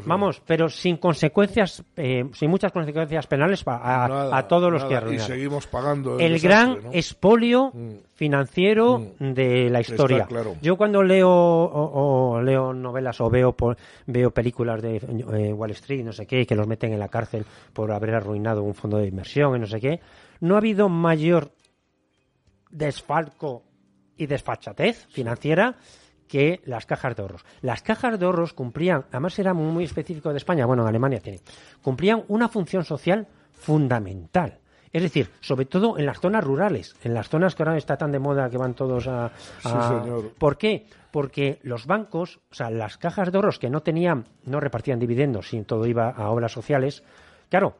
vamos, 0.05 0.41
pero 0.45 0.69
sin 0.69 0.95
consecuencias, 0.95 1.83
eh, 1.97 2.23
sin 2.31 2.49
muchas 2.49 2.71
consecuencias 2.71 3.27
penales 3.27 3.63
a, 3.67 4.07
Nada, 4.07 4.37
a 4.37 4.47
todos 4.47 4.71
los 4.71 4.83
que 4.85 4.93
nada, 4.93 5.01
Y 5.01 5.03
arruinaron. 5.03 5.27
seguimos 5.27 5.67
pagando. 5.67 6.13
el 6.17 6.31
desastre, 6.33 6.47
gran 6.49 6.83
¿no? 6.83 6.89
expolio 6.93 7.71
Mm. 7.73 7.89
financiero 8.13 8.99
Mm. 9.19 9.33
de 9.33 9.69
la 9.69 9.81
historia. 9.81 10.25
claro. 10.27 10.55
Yo 10.61 10.77
cuando 10.77 11.03
leo 11.03 11.29
o, 11.29 12.35
o 12.35 12.41
leo 12.41 12.73
novelas 12.73 13.19
o 13.19 13.29
veo 13.29 13.53
veo 14.07 14.31
películas 14.31 14.81
de 14.81 14.95
eh, 14.95 15.51
Wall 15.51 15.71
Street, 15.71 16.05
no 16.05 16.13
sé 16.13 16.25
qué, 16.25 16.45
que 16.45 16.55
los 16.55 16.67
meten 16.67 16.93
en 16.93 16.99
la 16.99 17.09
cárcel 17.09 17.45
por 17.73 17.91
haber 17.91 18.15
arruinado 18.15 18.63
un 18.63 18.75
fondo 18.75 18.97
de 18.97 19.07
inversión 19.07 19.57
y 19.57 19.59
no 19.59 19.65
sé 19.67 19.81
qué, 19.81 19.99
no 20.39 20.55
ha 20.55 20.59
habido 20.59 20.87
mayor 20.87 21.51
desfalco 22.71 23.63
y 24.17 24.25
desfachatez 24.27 25.07
financiera 25.09 25.75
que 26.27 26.61
las 26.65 26.85
cajas 26.85 27.15
de 27.15 27.21
ahorros. 27.23 27.45
Las 27.61 27.81
cajas 27.81 28.17
de 28.19 28.25
ahorros 28.25 28.53
cumplían, 28.53 29.05
además 29.09 29.37
era 29.39 29.53
muy 29.53 29.83
específico 29.83 30.31
de 30.31 30.37
España, 30.37 30.65
bueno, 30.65 30.83
en 30.83 30.89
Alemania 30.89 31.19
tiene, 31.19 31.41
cumplían 31.81 32.23
una 32.29 32.47
función 32.47 32.85
social 32.85 33.27
fundamental. 33.51 34.59
Es 34.93 35.01
decir, 35.01 35.29
sobre 35.39 35.65
todo 35.65 35.97
en 35.97 36.05
las 36.05 36.19
zonas 36.19 36.43
rurales, 36.43 36.95
en 37.03 37.13
las 37.13 37.29
zonas 37.29 37.55
que 37.55 37.63
ahora 37.63 37.77
está 37.77 37.95
tan 37.97 38.11
de 38.11 38.19
moda 38.19 38.49
que 38.49 38.57
van 38.57 38.73
todos 38.73 39.07
a... 39.07 39.25
a- 39.25 39.31
Sí, 39.61 39.69
señor. 40.03 40.33
¿Por 40.37 40.57
qué? 40.57 40.85
Porque 41.11 41.59
los 41.63 41.85
bancos, 41.85 42.39
o 42.51 42.53
sea, 42.55 42.69
las 42.69 42.97
cajas 42.97 43.31
de 43.31 43.37
ahorros 43.37 43.57
que 43.59 43.69
no 43.69 43.81
tenían, 43.81 44.25
no 44.45 44.59
repartían 44.59 44.99
dividendos, 44.99 45.47
sino 45.49 45.63
todo 45.65 45.85
iba 45.85 46.09
a 46.09 46.29
obras 46.29 46.51
sociales, 46.51 47.03
claro, 47.49 47.77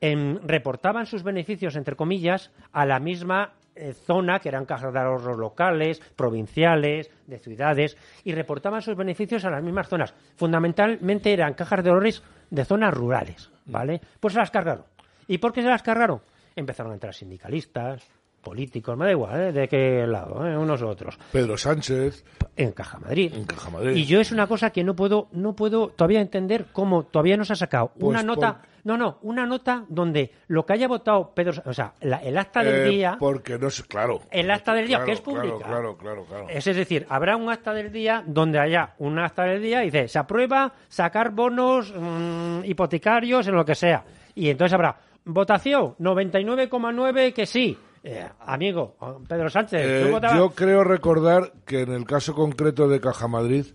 em, 0.00 0.38
reportaban 0.44 1.06
sus 1.06 1.22
beneficios, 1.22 1.76
entre 1.76 1.94
comillas, 1.96 2.50
a 2.72 2.86
la 2.86 2.98
misma 2.98 3.52
eh, 3.76 3.92
zona, 3.92 4.38
que 4.40 4.48
eran 4.48 4.64
cajas 4.64 4.92
de 4.92 4.98
ahorros 4.98 5.38
locales, 5.38 6.00
provinciales, 6.16 7.10
de 7.26 7.38
ciudades, 7.38 7.96
y 8.24 8.32
reportaban 8.32 8.82
sus 8.82 8.96
beneficios 8.96 9.44
a 9.44 9.50
las 9.50 9.62
mismas 9.62 9.88
zonas. 9.88 10.14
Fundamentalmente 10.36 11.32
eran 11.32 11.54
cajas 11.54 11.84
de 11.84 11.90
ahorros 11.90 12.22
de 12.50 12.64
zonas 12.64 12.94
rurales, 12.94 13.50
¿vale? 13.66 14.00
Pues 14.20 14.34
se 14.34 14.40
las 14.40 14.50
cargaron. 14.50 14.84
¿Y 15.28 15.38
por 15.38 15.52
qué 15.52 15.62
se 15.62 15.68
las 15.68 15.82
cargaron? 15.82 16.20
Empezaron 16.54 16.92
a 16.92 16.94
entrar 16.94 17.14
sindicalistas, 17.14 18.08
políticos, 18.42 18.96
me 18.96 19.06
da 19.06 19.10
igual, 19.10 19.40
¿eh? 19.40 19.52
de 19.52 19.68
qué 19.68 20.06
lado, 20.06 20.46
¿eh? 20.46 20.56
unos 20.56 20.80
u 20.82 20.86
otros 20.86 21.18
Pedro 21.32 21.56
Sánchez, 21.58 22.24
en 22.56 22.72
Caja 22.72 22.98
Madrid. 22.98 23.32
en 23.34 23.44
Caja 23.44 23.70
Madrid. 23.70 23.96
Y 23.96 24.04
yo 24.04 24.20
es 24.20 24.30
una 24.32 24.46
cosa 24.46 24.70
que 24.70 24.84
no 24.84 24.94
puedo, 24.94 25.28
no 25.32 25.54
puedo 25.56 25.88
todavía 25.88 26.20
entender 26.20 26.66
cómo 26.72 27.02
todavía 27.04 27.36
nos 27.36 27.50
ha 27.50 27.56
sacado 27.56 27.88
Pues 27.98 28.04
una 28.10 28.22
nota, 28.22 28.58
por- 28.58 28.66
no, 28.84 28.96
no, 28.96 29.18
una 29.22 29.44
nota 29.46 29.84
donde 29.88 30.30
lo 30.46 30.64
que 30.64 30.74
haya 30.74 30.86
votado 30.86 31.32
Pedro, 31.34 31.60
o 31.66 31.72
sea, 31.74 31.92
la- 32.02 32.18
el 32.18 32.38
acta 32.38 32.62
del 32.62 32.86
Eh, 32.86 32.90
día, 32.90 33.16
Porque 33.18 33.58
no 33.58 33.68
sé, 33.68 33.82
claro. 33.82 34.20
el 34.30 34.48
acta 34.48 34.74
del 34.74 34.86
día 34.86 34.98
Claro, 34.98 35.06
que 35.06 35.12
es 35.12 35.20
pública. 35.20 35.66
Claro, 35.66 35.96
claro, 35.96 36.24
claro. 36.24 36.46
Es, 36.48 36.64
es 36.68 36.76
decir, 36.76 37.04
habrá 37.08 37.34
un 37.36 37.50
acta 37.50 37.74
del 37.74 37.90
día 37.90 38.22
donde 38.24 38.60
haya 38.60 38.94
un 38.98 39.18
acta 39.18 39.42
del 39.42 39.60
día 39.60 39.82
y 39.82 39.86
dice, 39.86 40.06
se 40.06 40.20
aprueba 40.20 40.72
sacar 40.88 41.32
bonos 41.32 41.92
mm, 41.92 42.64
hipotecarios 42.64 43.48
en 43.48 43.56
lo 43.56 43.64
que 43.64 43.74
sea. 43.74 44.04
Y 44.36 44.50
entonces 44.50 44.72
habrá 44.74 44.96
votación 45.24 45.96
99,9 45.98 47.32
que 47.32 47.46
sí. 47.46 47.76
Eh, 48.02 48.26
amigo, 48.40 48.96
Pedro 49.28 49.50
Sánchez, 49.50 49.80
Eh, 49.82 50.20
yo 50.36 50.50
creo 50.50 50.84
recordar 50.84 51.52
que 51.64 51.80
en 51.80 51.92
el 51.92 52.04
caso 52.04 52.34
concreto 52.34 52.88
de 52.88 53.00
Caja 53.00 53.26
Madrid 53.28 53.66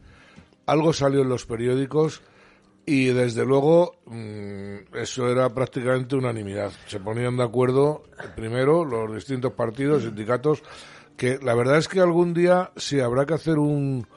algo 0.65 0.93
salió 0.93 1.21
en 1.21 1.29
los 1.29 1.45
periódicos 1.45 2.21
y 2.85 3.07
desde 3.07 3.45
luego 3.45 3.97
mm, 4.05 4.95
eso 4.95 5.29
era 5.29 5.49
prácticamente 5.53 6.15
unanimidad. 6.15 6.71
Se 6.87 6.99
ponían 6.99 7.37
de 7.37 7.43
acuerdo 7.43 8.03
eh, 8.19 8.27
primero 8.35 8.85
los 8.85 9.13
distintos 9.13 9.53
partidos, 9.53 10.03
sindicatos, 10.03 10.63
que 11.17 11.37
la 11.41 11.53
verdad 11.53 11.77
es 11.77 11.87
que 11.87 11.99
algún 11.99 12.33
día 12.33 12.71
sí 12.77 12.99
habrá 12.99 13.25
que 13.25 13.33
hacer 13.33 13.57
un, 13.59 14.07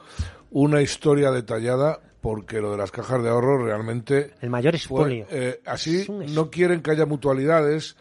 una 0.51 0.81
historia 0.81 1.31
detallada 1.31 1.99
porque 2.21 2.59
lo 2.61 2.71
de 2.71 2.77
las 2.77 2.89
cajas 2.91 3.21
de 3.21 3.29
ahorro 3.29 3.63
realmente 3.65 4.33
El 4.41 4.49
mayor 4.49 4.73
expolio. 4.73 5.27
eh, 5.29 5.61
así 5.65 5.99
Es 5.99 6.09
no 6.09 6.49
quieren 6.49 6.81
que 6.81 6.91
haya 6.91 7.05
mutualidades 7.05 7.97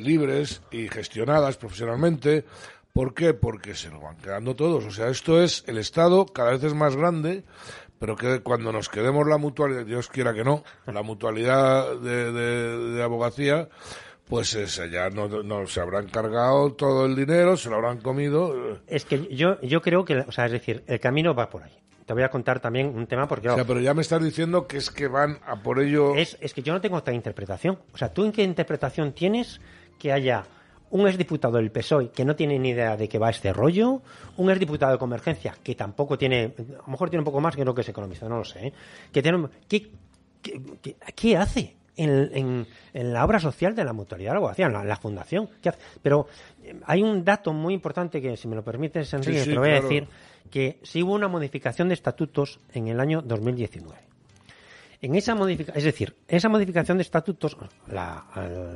libres 0.00 0.62
y 0.70 0.88
gestionadas 0.88 1.56
profesionalmente. 1.56 2.44
¿Por 2.92 3.12
qué? 3.14 3.34
Porque 3.34 3.74
se 3.74 3.90
lo 3.90 4.00
van 4.00 4.16
quedando 4.16 4.56
todos. 4.56 4.84
O 4.86 4.90
sea, 4.90 5.08
esto 5.08 5.42
es 5.42 5.64
el 5.66 5.76
Estado 5.78 6.24
cada 6.26 6.52
vez 6.52 6.64
es 6.64 6.72
más 6.74 6.96
grande, 6.96 7.44
pero 7.98 8.16
que 8.16 8.40
cuando 8.40 8.72
nos 8.72 8.88
quedemos 8.88 9.26
la 9.26 9.36
mutualidad, 9.36 9.84
Dios 9.84 10.08
quiera 10.08 10.32
que 10.32 10.44
no, 10.44 10.64
la 10.86 11.02
mutualidad 11.02 11.96
de, 12.00 12.32
de- 12.32 12.78
de 12.94 13.02
abogacía, 13.02 13.68
pues 14.28 14.54
esa 14.54 14.86
ya 14.86 15.10
no, 15.10 15.28
no 15.42 15.66
se 15.66 15.80
habrán 15.80 16.08
cargado 16.08 16.72
todo 16.72 17.04
el 17.06 17.14
dinero, 17.14 17.56
se 17.56 17.68
lo 17.68 17.76
habrán 17.76 17.98
comido. 18.00 18.80
Es 18.86 19.04
que 19.04 19.28
yo, 19.34 19.60
yo 19.60 19.82
creo 19.82 20.04
que, 20.04 20.16
o 20.20 20.32
sea, 20.32 20.46
es 20.46 20.52
decir, 20.52 20.82
el 20.86 20.98
camino 20.98 21.34
va 21.34 21.50
por 21.50 21.62
ahí. 21.64 21.72
Te 22.06 22.12
voy 22.12 22.22
a 22.22 22.28
contar 22.30 22.60
también 22.60 22.86
un 22.96 23.06
tema 23.08 23.26
porque 23.28 23.48
O 23.50 23.54
sea, 23.56 23.64
pero 23.64 23.80
ya 23.80 23.92
me 23.92 24.00
estás 24.02 24.22
diciendo 24.22 24.66
que 24.68 24.76
es 24.78 24.90
que 24.90 25.08
van 25.08 25.38
a 25.44 25.56
por 25.56 25.80
ello. 25.80 26.14
es, 26.14 26.36
es 26.40 26.54
que 26.54 26.62
yo 26.62 26.72
no 26.72 26.80
tengo 26.80 26.96
otra 26.96 27.12
interpretación. 27.12 27.78
O 27.92 27.98
sea, 27.98 28.12
¿tú 28.14 28.24
en 28.24 28.30
qué 28.32 28.42
interpretación 28.44 29.12
tienes 29.12 29.60
que 29.98 30.12
haya 30.12 30.44
un 30.90 31.06
exdiputado 31.08 31.56
del 31.56 31.70
PSOE 31.72 32.10
que 32.10 32.24
no 32.24 32.36
tiene 32.36 32.58
ni 32.58 32.70
idea 32.70 32.96
de 32.96 33.08
qué 33.08 33.18
va 33.18 33.30
este 33.30 33.52
rollo, 33.52 34.02
un 34.36 34.50
exdiputado 34.50 34.92
de 34.92 34.98
Convergencia 34.98 35.54
que 35.62 35.74
tampoco 35.74 36.16
tiene, 36.16 36.54
a 36.58 36.82
lo 36.86 36.86
mejor 36.92 37.10
tiene 37.10 37.20
un 37.20 37.24
poco 37.24 37.40
más 37.40 37.56
que 37.56 37.64
lo 37.64 37.74
que 37.74 37.80
es 37.80 37.88
economista, 37.88 38.28
no 38.28 38.38
lo 38.38 38.44
sé, 38.44 38.68
¿eh? 38.68 38.72
que 39.12 39.20
tiene, 39.22 39.46
¿qué, 39.68 39.90
qué, 40.42 40.60
qué- 40.80 40.96
qué 41.14 41.36
hace? 41.36 41.74
En, 41.98 42.30
en- 42.34 42.66
en 42.92 43.12
la 43.14 43.24
obra 43.24 43.40
social 43.40 43.74
de 43.74 43.82
la 43.82 43.94
mutualidad 43.94 44.32
de 44.32 44.34
la 44.34 44.38
abogacía, 44.38 44.66
en 44.66 44.74
la, 44.74 44.84
la 44.84 44.96
fundación. 44.96 45.48
¿qué 45.62 45.70
hace? 45.70 45.78
Pero 46.02 46.26
eh, 46.62 46.78
hay 46.84 47.02
un 47.02 47.24
dato 47.24 47.54
muy 47.54 47.72
importante 47.72 48.20
que, 48.20 48.36
si 48.36 48.46
me 48.48 48.54
lo 48.54 48.62
permites, 48.62 49.14
Enrique, 49.14 49.38
sí, 49.44 49.48
te 49.48 49.54
lo 49.54 49.62
voy 49.62 49.70
a 49.70 49.80
decir, 49.80 50.08
que 50.50 50.78
sí 50.82 51.02
hubo 51.02 51.14
una 51.14 51.26
modificación 51.28 51.88
de 51.88 51.94
estatutos 51.94 52.60
en 52.74 52.88
el 52.88 53.00
año 53.00 53.22
2019. 53.22 53.96
En 55.00 55.14
esa 55.14 55.34
modificación, 55.34 55.78
es 55.78 55.84
decir, 55.84 56.16
esa 56.28 56.48
modificación 56.48 56.98
de 56.98 57.02
estatutos, 57.02 57.56
la, 57.88 58.24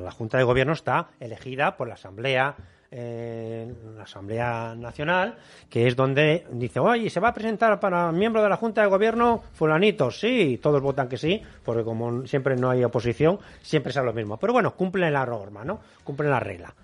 la 0.02 0.10
Junta 0.10 0.38
de 0.38 0.44
Gobierno 0.44 0.72
está 0.72 1.10
elegida 1.18 1.76
por 1.76 1.88
la 1.88 1.94
Asamblea 1.94 2.56
eh, 2.92 3.72
la 3.96 4.02
Asamblea 4.02 4.74
Nacional, 4.74 5.36
que 5.68 5.86
es 5.86 5.94
donde 5.94 6.44
dice, 6.50 6.80
oye, 6.80 7.08
¿se 7.08 7.20
va 7.20 7.28
a 7.28 7.34
presentar 7.34 7.78
para 7.78 8.10
miembro 8.10 8.42
de 8.42 8.48
la 8.48 8.56
Junta 8.56 8.80
de 8.80 8.88
Gobierno 8.88 9.44
fulanito? 9.52 10.10
Sí, 10.10 10.58
todos 10.60 10.82
votan 10.82 11.08
que 11.08 11.16
sí, 11.16 11.40
porque 11.64 11.84
como 11.84 12.26
siempre 12.26 12.56
no 12.56 12.68
hay 12.68 12.82
oposición, 12.82 13.38
siempre 13.62 13.90
es 13.90 13.96
lo 13.96 14.12
mismo. 14.12 14.38
Pero 14.38 14.52
bueno, 14.52 14.74
cumplen 14.74 15.12
la 15.12 15.24
norma, 15.24 15.64
¿no? 15.64 15.78
Cumplen 16.02 16.30
la 16.30 16.40
regla. 16.40 16.74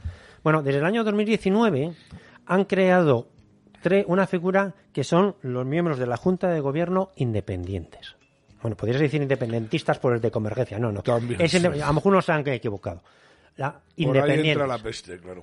Bueno, 0.44 0.62
desde 0.62 0.78
el 0.78 0.86
año 0.86 1.02
2019 1.02 1.92
han 2.46 2.64
creado 2.66 3.26
una 4.06 4.26
figura 4.26 4.74
que 4.92 5.04
son 5.04 5.36
los 5.42 5.66
miembros 5.66 5.98
de 5.98 6.06
la 6.06 6.16
Junta 6.16 6.48
de 6.48 6.60
Gobierno 6.60 7.10
independientes. 7.16 8.15
Bueno, 8.66 8.76
podrías 8.76 9.00
decir 9.00 9.22
independentistas 9.22 9.98
por 9.98 10.14
el 10.14 10.20
de 10.20 10.30
convergencia, 10.30 10.78
no, 10.78 10.92
no. 10.92 11.02
A 11.06 11.18
lo 11.20 11.92
mejor 11.92 12.12
no 12.12 12.22
se 12.22 12.32
han 12.32 12.46
equivocado. 12.48 13.02
La 13.56 13.80
ahí 13.96 14.50
entra 14.50 14.66
la 14.66 14.78
peste, 14.78 15.18
claro 15.18 15.42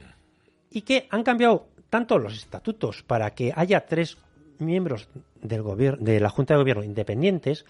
y 0.74 0.82
que 0.82 1.08
han 1.12 1.24
cambiado 1.24 1.68
tanto 1.90 2.18
los 2.18 2.34
estatutos 2.34 3.04
para 3.04 3.30
que 3.36 3.54
haya 3.56 3.86
tres 3.86 4.18
miembros 4.58 5.08
del 5.42 5.62
gobierno, 5.62 6.04
de 6.04 6.20
la 6.20 6.30
Junta 6.30 6.56
de 6.56 6.60
Gobierno 6.60 6.84
independientes 6.84 7.66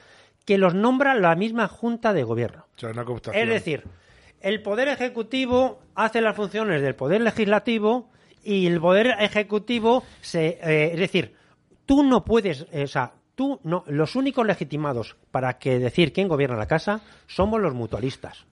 que 0.46 0.58
los 0.58 0.74
nombra 0.74 1.14
la 1.14 1.36
misma 1.36 1.68
Junta 1.68 2.14
de 2.14 2.24
Gobierno. 2.24 2.66
es 3.34 3.50
decir, 3.50 3.84
el 4.42 4.62
Poder 4.62 4.88
Ejecutivo 4.88 5.82
hace 5.96 6.22
las 6.22 6.36
funciones 6.36 6.82
del 6.82 6.96
Poder 6.96 7.22
Legislativo 7.22 8.10
y 8.44 8.68
el 8.68 8.80
Poder 8.80 9.16
Ejecutivo 9.20 10.04
se... 10.22 10.60
Eh, 10.62 10.92
es 10.94 11.00
decir, 11.00 11.36
tú 11.86 12.04
no 12.04 12.24
puedes... 12.24 12.66
Eh, 12.72 12.84
o 12.84 12.88
sea, 12.88 13.14
tú 13.36 13.60
no... 13.64 13.84
Los 13.88 14.16
únicos 14.16 14.46
legitimados 14.46 15.16
para 15.32 15.58
que 15.58 15.80
decir 15.80 16.14
quién 16.14 16.28
gobierna 16.28 16.58
la 16.58 16.68
casa 16.68 17.02
somos 17.28 17.62
los 17.62 17.74
mutualistas. 17.74 18.46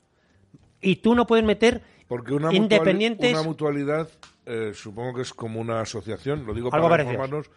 Y 0.81 0.97
tú 0.97 1.15
no 1.15 1.27
puedes 1.27 1.45
meter 1.45 1.81
Porque 2.07 2.33
una 2.33 2.53
independientes... 2.53 3.33
una 3.33 3.43
mutualidad 3.43 4.09
eh, 4.45 4.71
supongo 4.73 5.15
que 5.15 5.21
es 5.21 5.33
como 5.33 5.61
una 5.61 5.81
asociación, 5.81 6.45
lo 6.45 6.53
digo 6.53 6.69
para 6.71 7.03
informarnos, 7.03 7.50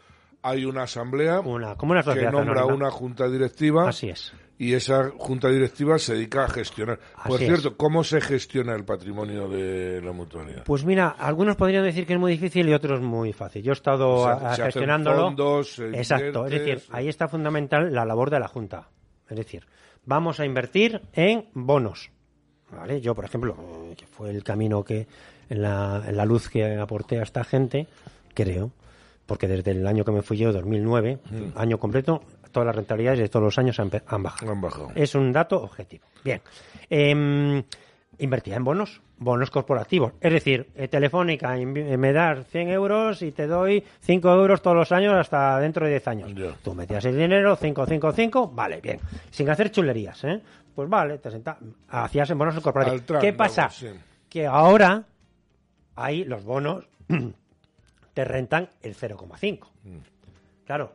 hay 0.44 0.66
una 0.66 0.82
asamblea 0.82 1.40
una, 1.40 1.74
como 1.74 1.92
una 1.92 2.02
que 2.02 2.30
nombra 2.30 2.66
una 2.66 2.90
junta 2.90 3.26
directiva. 3.28 3.88
Así 3.88 4.10
es. 4.10 4.34
Y 4.58 4.74
esa 4.74 5.10
junta 5.16 5.48
directiva 5.48 5.98
se 5.98 6.14
dedica 6.14 6.44
a 6.44 6.48
gestionar. 6.48 7.00
Por 7.26 7.38
cierto, 7.38 7.76
¿cómo 7.78 8.04
se 8.04 8.20
gestiona 8.20 8.74
el 8.74 8.84
patrimonio 8.84 9.48
de 9.48 10.02
la 10.02 10.12
mutualidad? 10.12 10.64
Pues 10.64 10.84
mira, 10.84 11.08
algunos 11.08 11.56
podrían 11.56 11.82
decir 11.82 12.06
que 12.06 12.12
es 12.12 12.20
muy 12.20 12.32
difícil 12.32 12.68
y 12.68 12.74
otros 12.74 13.00
muy 13.00 13.32
fácil. 13.32 13.62
Yo 13.62 13.72
he 13.72 13.74
estado 13.74 14.38
gestionándolo. 14.54 15.34
Exacto, 15.94 16.44
es 16.44 16.52
decir, 16.52 16.82
ahí 16.92 17.08
está 17.08 17.26
fundamental 17.26 17.92
la 17.92 18.04
labor 18.04 18.30
de 18.30 18.38
la 18.38 18.46
junta. 18.46 18.90
Es 19.28 19.36
decir, 19.38 19.66
vamos 20.04 20.40
a 20.40 20.44
invertir 20.44 21.00
en 21.14 21.48
bonos. 21.54 22.10
¿Vale? 22.70 23.00
Yo, 23.00 23.14
por 23.14 23.24
ejemplo, 23.24 23.56
que 23.96 24.06
fue 24.06 24.30
el 24.30 24.44
camino 24.44 24.84
que 24.84 25.06
en 25.48 25.62
la, 25.62 26.02
en 26.06 26.16
la 26.16 26.24
luz 26.26 26.48
que 26.48 26.76
aporté 26.76 27.18
a 27.18 27.22
esta 27.22 27.44
gente, 27.44 27.86
creo, 28.34 28.72
porque 29.26 29.48
desde 29.48 29.72
el 29.72 29.86
año 29.86 30.04
que 30.04 30.12
me 30.12 30.22
fui 30.22 30.36
yo, 30.36 30.52
2009, 30.52 31.18
mm. 31.24 31.58
año 31.58 31.78
completo, 31.78 32.22
todas 32.52 32.66
las 32.66 32.76
rentabilidades 32.76 33.20
de 33.20 33.28
todos 33.28 33.44
los 33.44 33.58
años 33.58 33.78
han, 33.80 33.90
bajado. 34.22 34.92
Es 34.94 35.14
un 35.14 35.32
dato 35.32 35.62
objetivo. 35.62 36.04
Bien. 36.24 36.40
Eh, 36.90 37.62
invertía 38.18 38.56
en 38.56 38.64
bonos, 38.64 39.00
bonos 39.18 39.50
corporativos. 39.50 40.12
Es 40.20 40.32
decir, 40.32 40.68
eh, 40.74 40.88
Telefónica 40.88 41.56
eh, 41.58 41.66
me 41.66 42.12
das 42.12 42.46
100 42.48 42.68
euros 42.68 43.22
y 43.22 43.32
te 43.32 43.46
doy 43.46 43.84
5 44.00 44.28
euros 44.32 44.62
todos 44.62 44.76
los 44.76 44.92
años 44.92 45.14
hasta 45.14 45.58
dentro 45.58 45.84
de 45.86 45.92
10 45.92 46.08
años. 46.08 46.58
Tú 46.62 46.74
metías 46.74 47.04
el 47.04 47.16
dinero, 47.16 47.56
5, 47.56 47.86
5, 47.86 48.12
5, 48.12 48.48
vale, 48.48 48.80
bien. 48.80 49.00
Sin 49.30 49.48
hacer 49.50 49.70
chulerías, 49.70 50.22
¿eh? 50.24 50.40
Pues 50.74 50.88
vale, 50.88 51.18
te 51.18 51.30
sentas, 51.30 51.56
hacías 51.88 52.30
en 52.30 52.38
bonos 52.38 52.58
corporativos. 52.60 53.20
¿Qué 53.20 53.32
pasa? 53.32 53.70
Que 54.28 54.46
ahora 54.46 55.04
ahí 55.94 56.24
los 56.24 56.44
bonos 56.44 56.88
te 58.14 58.24
rentan 58.24 58.70
el 58.82 58.96
0,5. 58.96 59.58
Mm. 59.84 59.98
Claro, 60.64 60.92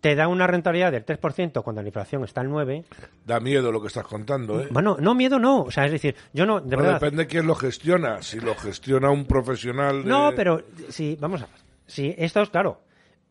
te 0.00 0.14
da 0.14 0.28
una 0.28 0.46
rentabilidad 0.46 0.92
del 0.92 1.06
3% 1.06 1.62
cuando 1.62 1.82
la 1.82 1.88
inflación 1.88 2.24
está 2.24 2.42
al 2.42 2.48
9%. 2.48 2.84
Da 3.24 3.40
miedo 3.40 3.72
lo 3.72 3.80
que 3.80 3.88
estás 3.88 4.06
contando, 4.06 4.60
¿eh? 4.60 4.68
Bueno, 4.70 4.96
no, 5.00 5.14
miedo 5.14 5.38
no. 5.38 5.62
O 5.62 5.70
sea, 5.70 5.86
es 5.86 5.92
decir, 5.92 6.14
yo 6.32 6.44
no... 6.44 6.60
De 6.60 6.76
depende 6.76 7.26
quién 7.26 7.46
lo 7.46 7.54
gestiona. 7.54 8.22
Si 8.22 8.38
lo 8.40 8.54
gestiona 8.54 9.10
un 9.10 9.24
profesional 9.24 10.06
No, 10.06 10.32
pero 10.36 10.62
si, 10.90 11.16
vamos 11.16 11.42
a 11.42 11.46
ver. 11.46 11.56
Si 11.86 12.14
esto 12.18 12.42
es 12.42 12.50
claro 12.50 12.82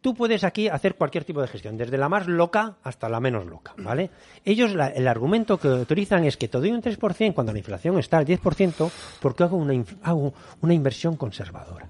tú 0.05 0.13
puedes 0.13 0.43
aquí 0.43 0.67
hacer 0.67 0.93
cualquier 0.93 1.23
tipo 1.23 1.41
de 1.41 1.47
gestión, 1.47 1.77
desde 1.77 1.97
la 1.97 2.07
más 2.07 2.27
loca 2.27 2.75
hasta 2.83 3.09
la 3.09 3.19
menos 3.19 3.47
loca, 3.47 3.73
¿vale? 3.77 4.11
Ellos, 4.43 4.75
el 4.93 5.07
argumento 5.07 5.57
que 5.57 5.67
utilizan 5.67 6.25
es 6.25 6.37
que 6.37 6.47
te 6.47 6.59
doy 6.59 6.69
un 6.69 6.83
3% 6.83 7.33
cuando 7.33 7.51
la 7.51 7.57
inflación 7.57 7.97
está 7.97 8.19
al 8.19 8.25
10% 8.27 8.91
porque 9.19 9.41
hago 9.41 9.57
una, 9.57 9.83
hago 10.03 10.31
una 10.61 10.75
inversión 10.75 11.15
conservadora. 11.15 11.89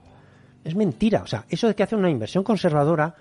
Es 0.65 0.75
mentira, 0.75 1.21
o 1.21 1.27
sea, 1.27 1.45
eso 1.47 1.67
de 1.67 1.75
que 1.75 1.83
hace 1.83 1.95
una 1.95 2.09
inversión 2.09 2.43
conservadora 2.43 3.15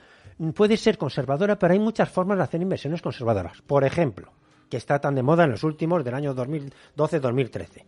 puede 0.54 0.76
ser 0.76 0.98
conservadora, 0.98 1.56
pero 1.56 1.74
hay 1.74 1.78
muchas 1.78 2.08
formas 2.08 2.38
de 2.38 2.44
hacer 2.44 2.60
inversiones 2.60 3.00
conservadoras. 3.00 3.62
Por 3.62 3.84
ejemplo, 3.84 4.32
que 4.68 4.78
está 4.78 4.98
tan 4.98 5.14
de 5.14 5.22
moda 5.22 5.44
en 5.44 5.52
los 5.52 5.62
últimos 5.62 6.02
del 6.02 6.14
año 6.14 6.34
2012-2013 6.34 7.84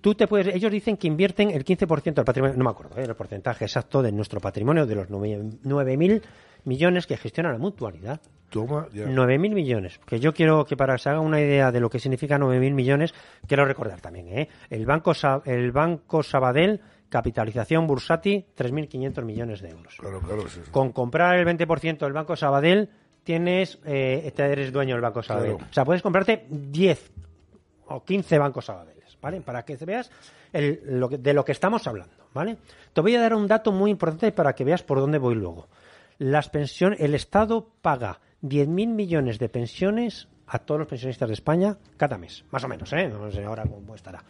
tú 0.00 0.14
te 0.14 0.26
puedes, 0.26 0.54
ellos 0.54 0.70
dicen 0.70 0.96
que 0.96 1.06
invierten 1.06 1.50
el 1.50 1.64
15% 1.64 2.14
del 2.14 2.24
patrimonio, 2.24 2.56
no 2.56 2.64
me 2.64 2.70
acuerdo 2.70 2.98
¿eh? 2.98 3.04
el 3.04 3.14
porcentaje 3.14 3.64
exacto 3.64 4.02
de 4.02 4.12
nuestro 4.12 4.40
patrimonio, 4.40 4.86
de 4.86 4.94
los 4.94 5.08
9.000 5.08 6.22
millones 6.64 7.06
que 7.06 7.16
gestiona 7.16 7.52
la 7.52 7.58
mutualidad. 7.58 8.20
Toma, 8.50 8.88
9.000 8.92 9.38
millones. 9.54 10.00
Que 10.04 10.18
yo 10.18 10.34
quiero 10.34 10.64
que 10.64 10.76
para 10.76 10.94
que 10.94 11.02
se 11.02 11.08
haga 11.08 11.20
una 11.20 11.40
idea 11.40 11.70
de 11.70 11.78
lo 11.78 11.88
que 11.88 12.00
significa 12.00 12.36
9.000 12.36 12.74
millones, 12.74 13.14
quiero 13.46 13.64
recordar 13.64 14.00
también, 14.00 14.28
¿eh? 14.28 14.48
el, 14.70 14.86
banco, 14.86 15.12
el 15.44 15.70
Banco 15.70 16.22
Sabadell 16.22 16.80
capitalización 17.10 17.86
Bursati, 17.86 18.46
3.500 18.56 19.24
millones 19.24 19.60
de 19.60 19.68
euros. 19.68 19.96
Claro, 19.98 20.20
claro, 20.20 20.44
Con 20.70 20.92
comprar 20.92 21.38
el 21.38 21.46
20% 21.46 21.98
del 21.98 22.12
Banco 22.14 22.36
Sabadell, 22.36 22.88
tienes, 23.22 23.78
eh, 23.84 24.32
eres 24.34 24.72
dueño 24.72 24.94
del 24.94 25.02
Banco 25.02 25.22
Sabadell. 25.22 25.54
O 25.54 25.72
sea, 25.72 25.84
puedes 25.84 26.00
comprarte 26.00 26.46
10 26.48 27.12
o 27.88 28.02
15 28.02 28.38
bancos 28.38 28.64
Sabadell. 28.64 29.00
¿vale? 29.20 29.40
Para 29.40 29.64
que 29.64 29.76
veas 29.76 30.10
de 30.52 31.34
lo 31.34 31.44
que 31.44 31.52
estamos 31.52 31.86
hablando, 31.86 32.14
¿vale? 32.32 32.58
Te 32.92 33.00
voy 33.00 33.14
a 33.16 33.20
dar 33.20 33.34
un 33.34 33.46
dato 33.46 33.72
muy 33.72 33.90
importante 33.90 34.32
para 34.32 34.54
que 34.54 34.64
veas 34.64 34.82
por 34.82 34.98
dónde 34.98 35.18
voy 35.18 35.34
luego. 35.34 35.68
Las 36.18 36.50
pensiones, 36.50 37.00
el 37.00 37.14
Estado 37.14 37.68
paga 37.80 38.20
10.000 38.42 38.66
millones 38.68 39.38
de 39.38 39.48
pensiones 39.48 40.28
a 40.46 40.58
todos 40.58 40.80
los 40.80 40.88
pensionistas 40.88 41.28
de 41.28 41.34
España 41.34 41.78
cada 41.96 42.18
mes, 42.18 42.44
más 42.50 42.64
o 42.64 42.68
menos, 42.68 42.92
¿eh? 42.92 43.08
No 43.08 43.30
sé 43.30 43.44
ahora 43.44 43.64
cómo 43.64 43.94
estará. 43.94 44.22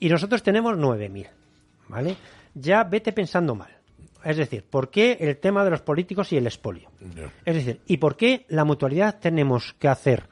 Y 0.00 0.08
nosotros 0.08 0.42
tenemos 0.42 0.76
9.000, 0.76 1.28
¿vale? 1.88 2.16
Ya 2.54 2.84
vete 2.84 3.12
pensando 3.12 3.54
mal. 3.54 3.70
Es 4.24 4.36
decir, 4.36 4.64
¿por 4.68 4.90
qué 4.90 5.18
el 5.20 5.36
tema 5.38 5.64
de 5.64 5.70
los 5.70 5.82
políticos 5.82 6.32
y 6.32 6.36
el 6.36 6.46
expolio? 6.46 6.90
Es 7.44 7.54
decir, 7.54 7.80
¿y 7.86 7.98
por 7.98 8.16
qué 8.16 8.44
la 8.48 8.64
mutualidad 8.64 9.18
tenemos 9.20 9.74
que 9.78 9.88
hacer 9.88 10.28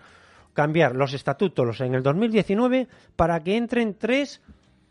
cambiar 0.53 0.95
los 0.95 1.13
estatutos 1.13 1.81
en 1.81 1.95
el 1.95 2.03
2019 2.03 2.89
para 3.17 3.43
que 3.43 3.57
entren 3.57 3.97
tres 3.99 4.41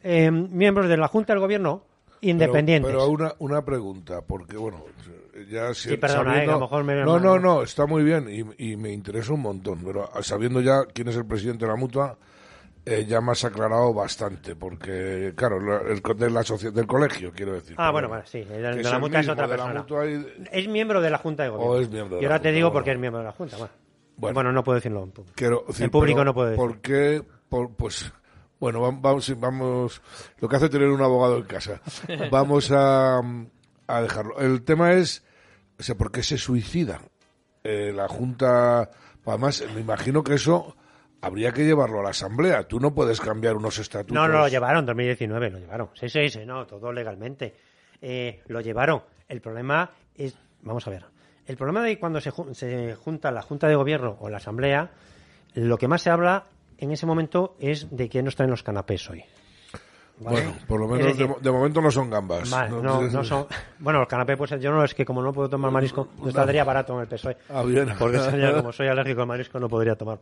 eh, 0.04 0.30
miembros 0.30 0.88
de 0.88 0.98
la 0.98 1.08
Junta 1.08 1.34
del 1.34 1.40
Gobierno 1.40 1.86
independientes. 2.24 2.92
Pero, 2.92 3.08
una, 3.08 3.34
una 3.40 3.64
pregunta, 3.64 4.22
porque 4.22 4.58
bueno, 4.58 4.86
ya 5.50 5.74
sí, 5.74 5.98
perdona, 5.98 6.44
eh, 6.44 6.48
a 6.48 6.52
lo 6.52 6.62
mejor 6.62 6.84
me 6.84 6.96
No, 7.04 7.20
no, 7.20 7.38
no, 7.40 7.64
está 7.64 7.86
muy 7.86 8.04
bien 8.04 8.28
y, 8.58 8.76
me 8.78 8.92
interesa 8.92 9.34
un 9.34 9.42
montón, 9.42 9.80
pero 9.84 10.10
sabiendo 10.22 10.62
ya 10.62 10.86
quién 10.86 11.10
es 11.10 11.16
el 11.16 11.26
presidente 11.26 11.66
de 11.66 11.72
la 11.72 11.78
mutua, 11.78 12.18
eh, 12.86 13.06
ya 13.06 13.22
me 13.22 13.32
has 13.32 13.46
aclarado 13.46 13.94
bastante, 13.94 14.56
porque, 14.56 15.34
claro, 15.36 15.58
el, 15.88 16.02
de 16.02 16.30
la 16.30 16.44
del 16.44 16.88
colegio, 16.88 17.32
quiero 17.34 17.54
decir. 17.54 17.76
Ah, 17.80 17.92
bueno, 17.92 18.10
sí, 18.26 18.44
de 18.44 18.84
la 18.84 19.00
mutua 19.00 19.22
es 19.22 19.30
otra 19.30 19.48
persona. 19.48 19.86
Es 20.52 20.68
miembro 20.68 21.00
de 21.00 21.10
la 21.10 21.18
Junta 21.18 21.44
de 21.44 21.50
Gobierno. 21.50 21.74
O 21.74 21.80
es 21.80 21.90
miembro 21.90 22.22
y 22.22 22.26
ahora 22.26 22.42
te 22.42 22.52
digo 22.52 22.74
porque 22.74 22.92
es 22.92 23.00
miembro 23.00 23.20
de 23.20 23.26
la 23.26 23.32
Junta. 23.32 23.58
Bueno. 23.58 24.34
Bueno, 24.36 24.52
no 24.52 24.64
puedo 24.64 24.76
decirlo 24.76 25.04
en 25.04 25.12
público. 25.12 25.66
en 25.80 25.90
público 25.90 26.24
no 26.24 26.34
puedo 26.34 26.50
decirlo. 26.50 26.68
¿Por 26.68 26.82
qué? 26.82 27.24
pues, 27.78 28.12
bueno, 28.60 28.82
vamos, 28.82 29.40
vamos, 29.40 30.02
lo 30.40 30.50
que 30.50 30.56
hace 30.56 30.70
tener 30.70 30.90
un 30.90 31.02
abogado 31.02 31.38
en 31.38 31.44
casa. 31.44 31.82
Vamos 32.32 32.72
a, 32.72 33.22
a 33.88 34.02
dejarlo. 34.02 34.40
El 34.40 34.64
tema 34.64 34.94
es, 34.94 35.24
o 35.80 35.84
sea, 35.84 35.96
¿por 35.96 36.12
qué 36.12 36.24
se 36.24 36.38
suicida? 36.38 37.02
Eh, 37.64 37.92
la 37.96 38.08
Junta, 38.08 38.90
además, 39.26 39.64
me 39.74 39.82
imagino 39.82 40.24
que 40.24 40.36
eso 40.36 40.76
habría 41.24 41.54
que 41.54 41.64
llevarlo 41.64 42.02
a 42.02 42.04
la 42.04 42.10
Asamblea. 42.10 42.64
Tú 42.68 42.80
no 42.80 42.94
puedes 42.94 43.22
cambiar 43.22 43.56
unos 43.56 43.80
estatutos. 43.80 44.14
No, 44.14 44.28
no, 44.28 44.40
lo 44.40 44.48
llevaron, 44.50 44.86
2019 44.86 45.50
lo 45.52 45.60
llevaron. 45.60 45.90
Sí, 45.94 46.10
sí, 46.10 46.28
sí, 46.28 46.46
no, 46.46 46.68
todo 46.68 46.92
legalmente. 46.92 47.56
Eh, 48.02 48.42
lo 48.48 48.60
llevaron. 48.60 49.02
El 49.30 49.40
problema 49.40 49.90
es, 50.16 50.38
vamos 50.62 50.86
a 50.86 50.90
ver, 50.90 51.06
el 51.48 51.56
problema 51.56 51.82
de 51.82 51.98
cuando 51.98 52.20
se, 52.20 52.96
junta 52.96 53.32
la 53.32 53.42
Junta 53.42 53.68
de 53.68 53.76
Gobierno 53.76 54.18
o 54.20 54.30
la 54.30 54.38
Asamblea, 54.38 54.92
lo 55.54 55.78
que 55.78 55.88
más 55.88 56.02
se 56.02 56.10
habla 56.10 56.48
en 56.78 56.92
ese 56.92 57.06
momento 57.06 57.56
es 57.58 57.96
de 57.96 58.10
que 58.10 58.22
nos 58.22 58.36
traen 58.36 58.52
los 58.52 58.62
canapés 58.62 59.10
hoy. 59.10 59.24
Bueno, 60.20 60.54
por 60.68 60.80
lo 60.80 60.88
menos 60.88 61.18
de, 61.18 61.52
momento 61.52 61.82
no 61.82 61.90
son 61.90 62.10
gambas. 62.10 62.50
no, 62.70 63.24
son, 63.24 63.48
bueno, 63.80 64.00
los 64.00 64.08
canapés, 64.08 64.38
pues 64.38 64.52
yo 64.60 64.72
no 64.72 64.84
es 64.84 64.94
que 64.94 65.06
como 65.06 65.22
no 65.22 65.34
puedo 65.34 65.50
tomar 65.50 65.72
marisco, 65.72 66.10
no 66.22 66.30
estaría 66.30 66.64
barato 66.64 66.94
en 66.94 67.02
el 67.02 67.08
PSOE. 67.08 67.38
Ah, 67.50 67.64
bien. 67.64 67.94
Porque 67.98 68.20
como 68.58 68.72
soy 68.72 68.88
alérgico 68.88 69.22
al 69.22 69.28
marisco 69.28 69.60
no 69.60 69.70
podría 69.70 69.96
tomar. 69.96 70.20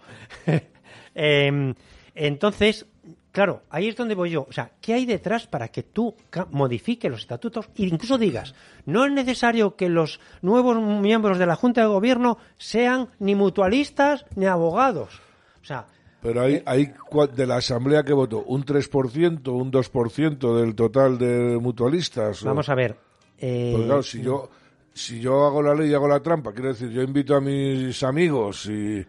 Em, 1.16 1.74
entonces, 2.16 2.86
claro, 3.32 3.64
ahí 3.70 3.88
es 3.88 3.96
donde 3.96 4.16
voy 4.16 4.32
yo. 4.32 4.46
O 4.50 4.52
sea, 4.52 4.72
¿qué 4.82 4.94
hay 4.94 5.06
detrás 5.06 5.48
para 5.48 5.70
que 5.70 5.84
tú 5.84 6.16
modifiques 6.52 7.10
los 7.12 7.22
estatutos 7.22 7.68
e 7.76 7.84
incluso 7.86 8.18
digas, 8.18 8.54
no 8.86 9.06
es 9.06 9.12
necesario 9.12 9.76
que 9.76 9.90
los 9.90 10.20
nuevos 10.42 10.82
miembros 11.02 11.38
de 11.38 11.46
la 11.46 11.56
Junta 11.56 11.82
de 11.82 11.88
Gobierno 11.88 12.38
sean 12.58 13.10
ni 13.20 13.36
mutualistas 13.36 14.26
ni 14.36 14.46
abogados? 14.46 15.22
O 15.62 15.66
sea, 15.66 15.86
Pero 16.22 16.42
hay, 16.42 16.62
hay 16.66 16.88
cua- 17.10 17.30
de 17.32 17.48
la 17.48 17.56
asamblea 17.58 18.04
que 18.04 18.14
votó 18.14 18.44
un 18.44 18.64
3%, 18.64 19.52
un 19.54 19.72
2% 19.72 20.60
del 20.60 20.76
total 20.76 21.18
de 21.18 21.58
mutualistas. 21.60 22.44
o- 22.44 22.46
vamos 22.48 22.70
a 22.70 22.76
ver. 22.76 22.96
eh, 23.40 23.70
Porque 23.72 23.86
claro, 23.88 24.04
si 24.04 24.22
yo, 24.22 24.50
si 24.94 25.20
yo 25.20 25.46
hago 25.48 25.64
la 25.64 25.74
ley 25.74 25.90
y 25.90 25.94
hago 25.96 26.08
la 26.08 26.20
trampa, 26.20 26.52
quiero 26.54 26.70
decir, 26.70 26.90
yo 26.92 27.02
invito 27.02 27.36
a 27.36 27.42
mis 27.42 28.04
amigos 28.04 28.66
y... 28.68 29.04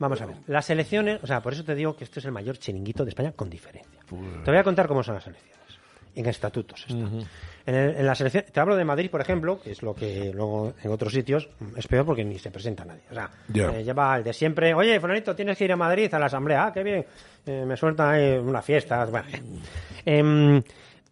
Vamos 0.00 0.20
a 0.20 0.26
ver. 0.26 0.36
Las 0.48 0.68
elecciones, 0.70 1.22
o 1.22 1.26
sea, 1.28 1.40
por 1.40 1.52
eso 1.52 1.62
te 1.64 1.76
digo 1.76 1.94
que 1.94 2.02
esto 2.02 2.18
es 2.18 2.24
el 2.24 2.32
mayor 2.32 2.58
chiringuito 2.58 3.04
de 3.04 3.10
España 3.10 3.30
con 3.32 3.48
diferencia. 3.48 4.00
Te 4.44 4.50
voy 4.50 4.58
a 4.58 4.64
contar 4.64 4.88
cómo 4.88 5.04
son 5.04 5.14
las 5.14 5.26
elecciones. 5.28 5.60
En 6.16 6.26
estatutos. 6.26 6.80
está. 6.88 6.94
en, 7.66 7.74
el- 7.74 7.96
en 7.98 8.04
las 8.06 8.20
elecciones, 8.20 8.50
te 8.50 8.58
hablo 8.58 8.74
de 8.74 8.84
Madrid, 8.84 9.08
por 9.08 9.20
ejemplo, 9.20 9.60
que 9.62 9.70
es 9.70 9.80
lo 9.82 9.94
que 9.94 10.32
luego 10.34 10.74
en 10.82 10.90
otros 10.90 11.12
sitios 11.12 11.48
mm, 11.60 11.76
es 11.78 11.86
peor 11.86 12.04
porque 12.04 12.24
ni 12.24 12.36
se 12.40 12.50
presenta 12.50 12.84
nadie. 12.84 13.02
O 13.12 13.14
sea, 13.14 13.30
eh, 13.54 13.84
lleva 13.84 14.16
el 14.16 14.24
de 14.24 14.32
siempre, 14.32 14.74
oye, 14.74 14.98
Fulanito, 14.98 15.36
tienes 15.36 15.56
que 15.56 15.66
ir 15.66 15.72
a 15.72 15.76
Madrid 15.76 16.12
a 16.12 16.18
la 16.18 16.26
asamblea. 16.26 16.66
Ah, 16.66 16.72
qué 16.72 16.82
bien. 16.82 17.06
Eh, 17.46 17.64
me 17.64 17.76
sueltan 17.76 18.08
ahí 18.08 18.38
una 18.38 18.60
fiesta. 18.60 19.04
Bueno, 19.06 19.28
Em, 20.04 20.62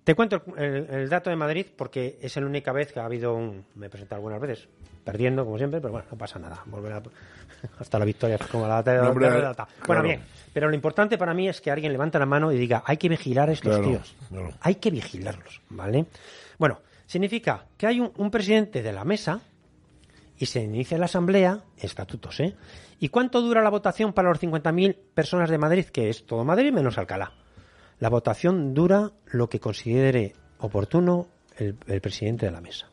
te 0.03 0.15
cuento 0.15 0.43
el, 0.57 0.65
el- 0.65 0.87
el 0.91 1.09
dato 1.09 1.31
de 1.31 1.37
Madrid 1.37 1.67
porque 1.77 2.19
es 2.21 2.35
la 2.37 2.47
única 2.47 2.73
vez 2.73 2.93
que 2.93 2.99
ha 3.01 3.05
habido 3.05 3.35
un. 3.35 3.65
Me 3.77 3.87
he 3.87 3.91
presentado 3.91 4.17
algunas 4.19 4.41
veces, 4.41 4.67
perdiendo 5.11 5.43
como 5.45 5.57
siempre, 5.57 5.81
pero 5.81 5.93
bueno, 5.93 6.07
no 6.11 6.19
pasa 6.19 6.39
nada. 6.39 6.63
Volver 6.67 6.93
a- 6.93 7.03
hasta 7.81 7.99
la 7.99 8.05
victoria 8.05 8.37
es 8.37 8.47
como 8.47 8.69
la 8.69 8.83
No, 8.83 9.09
hombre, 9.09 9.31
Bueno, 9.31 9.55
claro. 9.81 10.03
bien. 10.03 10.21
Pero 10.53 10.69
lo 10.69 10.75
importante 10.75 11.17
para 11.17 11.33
mí 11.33 11.49
es 11.49 11.61
que 11.63 11.71
alguien 11.71 11.93
levante 11.93 12.19
la 12.19 12.27
mano 12.27 12.53
y 12.53 12.59
diga: 12.59 12.83
hay 12.85 12.99
que 12.99 13.09
vigilar 13.09 13.49
a 13.49 13.53
estos 13.53 13.75
Claro, 13.77 13.89
tíos. 13.89 14.15
claro. 14.29 14.51
Hay 14.61 14.75
que 14.75 14.91
vigilarlos, 14.91 15.63
¿vale? 15.71 16.05
Bueno, 16.59 16.81
significa 17.07 17.65
que 17.79 17.87
hay 17.87 18.01
un, 18.01 18.13
un 18.17 18.31
presidente 18.31 18.83
de 18.83 18.93
la 18.93 19.05
mesa 19.05 19.41
y 20.37 20.47
se 20.47 20.63
inicia 20.63 20.99
la 20.99 21.07
asamblea, 21.07 21.61
estatutos, 21.79 22.39
¿eh? 22.41 22.55
¿Y 23.01 23.09
cuánto 23.09 23.41
dura 23.41 23.63
la 23.63 23.71
votación 23.71 24.13
para 24.13 24.29
los 24.29 24.41
50.000 24.41 24.95
personas 25.15 25.49
de 25.51 25.57
Madrid, 25.59 25.87
que 25.87 26.11
es 26.11 26.27
todo 26.27 26.45
Madrid 26.45 26.71
menos 26.73 26.99
Alcalá? 26.99 27.33
La 28.01 28.09
votación 28.11 28.75
dura 28.75 29.11
lo 29.27 29.49
que 29.49 29.59
considere 29.61 30.35
oportuno 30.59 31.27
el, 31.57 31.77
el 31.87 32.01
presidente 32.01 32.47
de 32.47 32.53
la 32.53 32.61
mesa. 32.61 32.89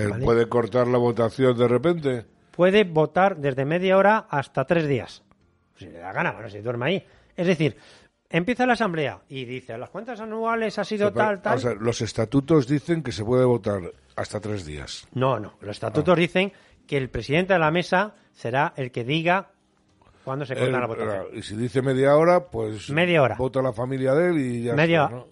Vale. 0.00 0.24
puede 0.24 0.48
cortar 0.48 0.86
la 0.88 0.98
votación 0.98 1.56
de 1.56 1.68
repente. 1.68 2.26
Puede 2.52 2.84
votar 2.84 3.36
desde 3.38 3.64
media 3.64 3.96
hora 3.96 4.26
hasta 4.28 4.64
tres 4.66 4.86
días. 4.86 5.22
Si 5.76 5.86
le 5.86 5.98
da 5.98 6.12
gana, 6.12 6.32
bueno, 6.32 6.48
si 6.50 6.58
duerme 6.60 6.86
ahí. 6.86 7.06
Es 7.36 7.46
decir, 7.46 7.76
empieza 8.28 8.66
la 8.66 8.74
asamblea 8.74 9.20
y 9.28 9.44
dice, 9.44 9.76
las 9.78 9.90
cuentas 9.90 10.20
anuales 10.20 10.78
ha 10.78 10.84
sido 10.84 11.12
tal, 11.12 11.40
tal. 11.40 11.60
los 11.80 12.00
estatutos 12.02 12.66
dicen 12.66 13.02
que 13.02 13.12
se 13.12 13.24
puede 13.24 13.44
votar 13.44 13.80
hasta 14.16 14.40
tres 14.40 14.66
días. 14.66 15.06
No, 15.12 15.40
no. 15.40 15.54
Los 15.60 15.70
estatutos 15.76 16.16
dicen 16.16 16.52
que 16.86 16.96
el 16.98 17.08
presidente 17.08 17.54
de 17.54 17.58
la 17.58 17.70
mesa 17.70 18.14
será 18.32 18.74
el 18.76 18.90
que 18.90 19.04
diga 19.04 19.50
cuándo 20.24 20.44
se 20.44 20.54
corta 20.54 20.66
El- 20.66 20.72
la 20.72 20.86
votación. 20.86 21.26
y 21.32 21.42
si 21.42 21.56
dice 21.56 21.80
media 21.80 22.14
hora, 22.16 22.46
pues 22.50 22.90
Media 22.90 23.22
hora. 23.22 23.36
vota 23.36 23.62
la 23.62 23.72
familia 23.72 24.12
de 24.14 24.28
él 24.30 24.38
y 24.38 24.62
ya 24.64 24.74
Media, 24.74 25.04
está, 25.04 25.16
¿no? 25.16 25.26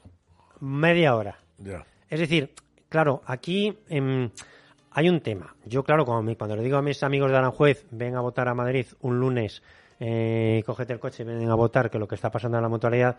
media 0.61 1.15
hora. 1.17 1.39
Ya. 1.59 1.85
Es 2.09 2.19
decir, 2.21 2.53
claro, 2.91 3.23
aquí 3.25 3.79
em, 3.89 4.29
hay 4.91 5.09
un 5.09 5.21
tema. 5.21 5.55
Yo, 5.65 5.83
claro, 5.83 6.05
me- 6.23 6.37
cuando 6.37 6.57
le 6.57 6.63
digo 6.63 6.77
a 6.77 6.83
mis 6.83 7.03
amigos 7.03 7.31
de 7.31 7.39
Aranjuez, 7.39 7.87
ven 7.91 8.17
a 8.17 8.21
votar 8.21 8.49
a 8.49 8.55
Madrid 8.55 8.87
un 9.01 9.19
lunes, 9.19 9.63
eh, 10.01 10.63
cógete 10.67 10.93
el 10.93 10.99
coche 10.99 11.23
y 11.23 11.27
ven 11.27 11.49
a 11.49 11.55
votar, 11.55 11.91
que 11.91 11.97
es 11.97 12.01
lo 12.01 12.09
que 12.09 12.15
está 12.17 12.31
pasando 12.31 12.59
en 12.59 12.63
la 12.63 12.69
mutualidad, 12.69 13.17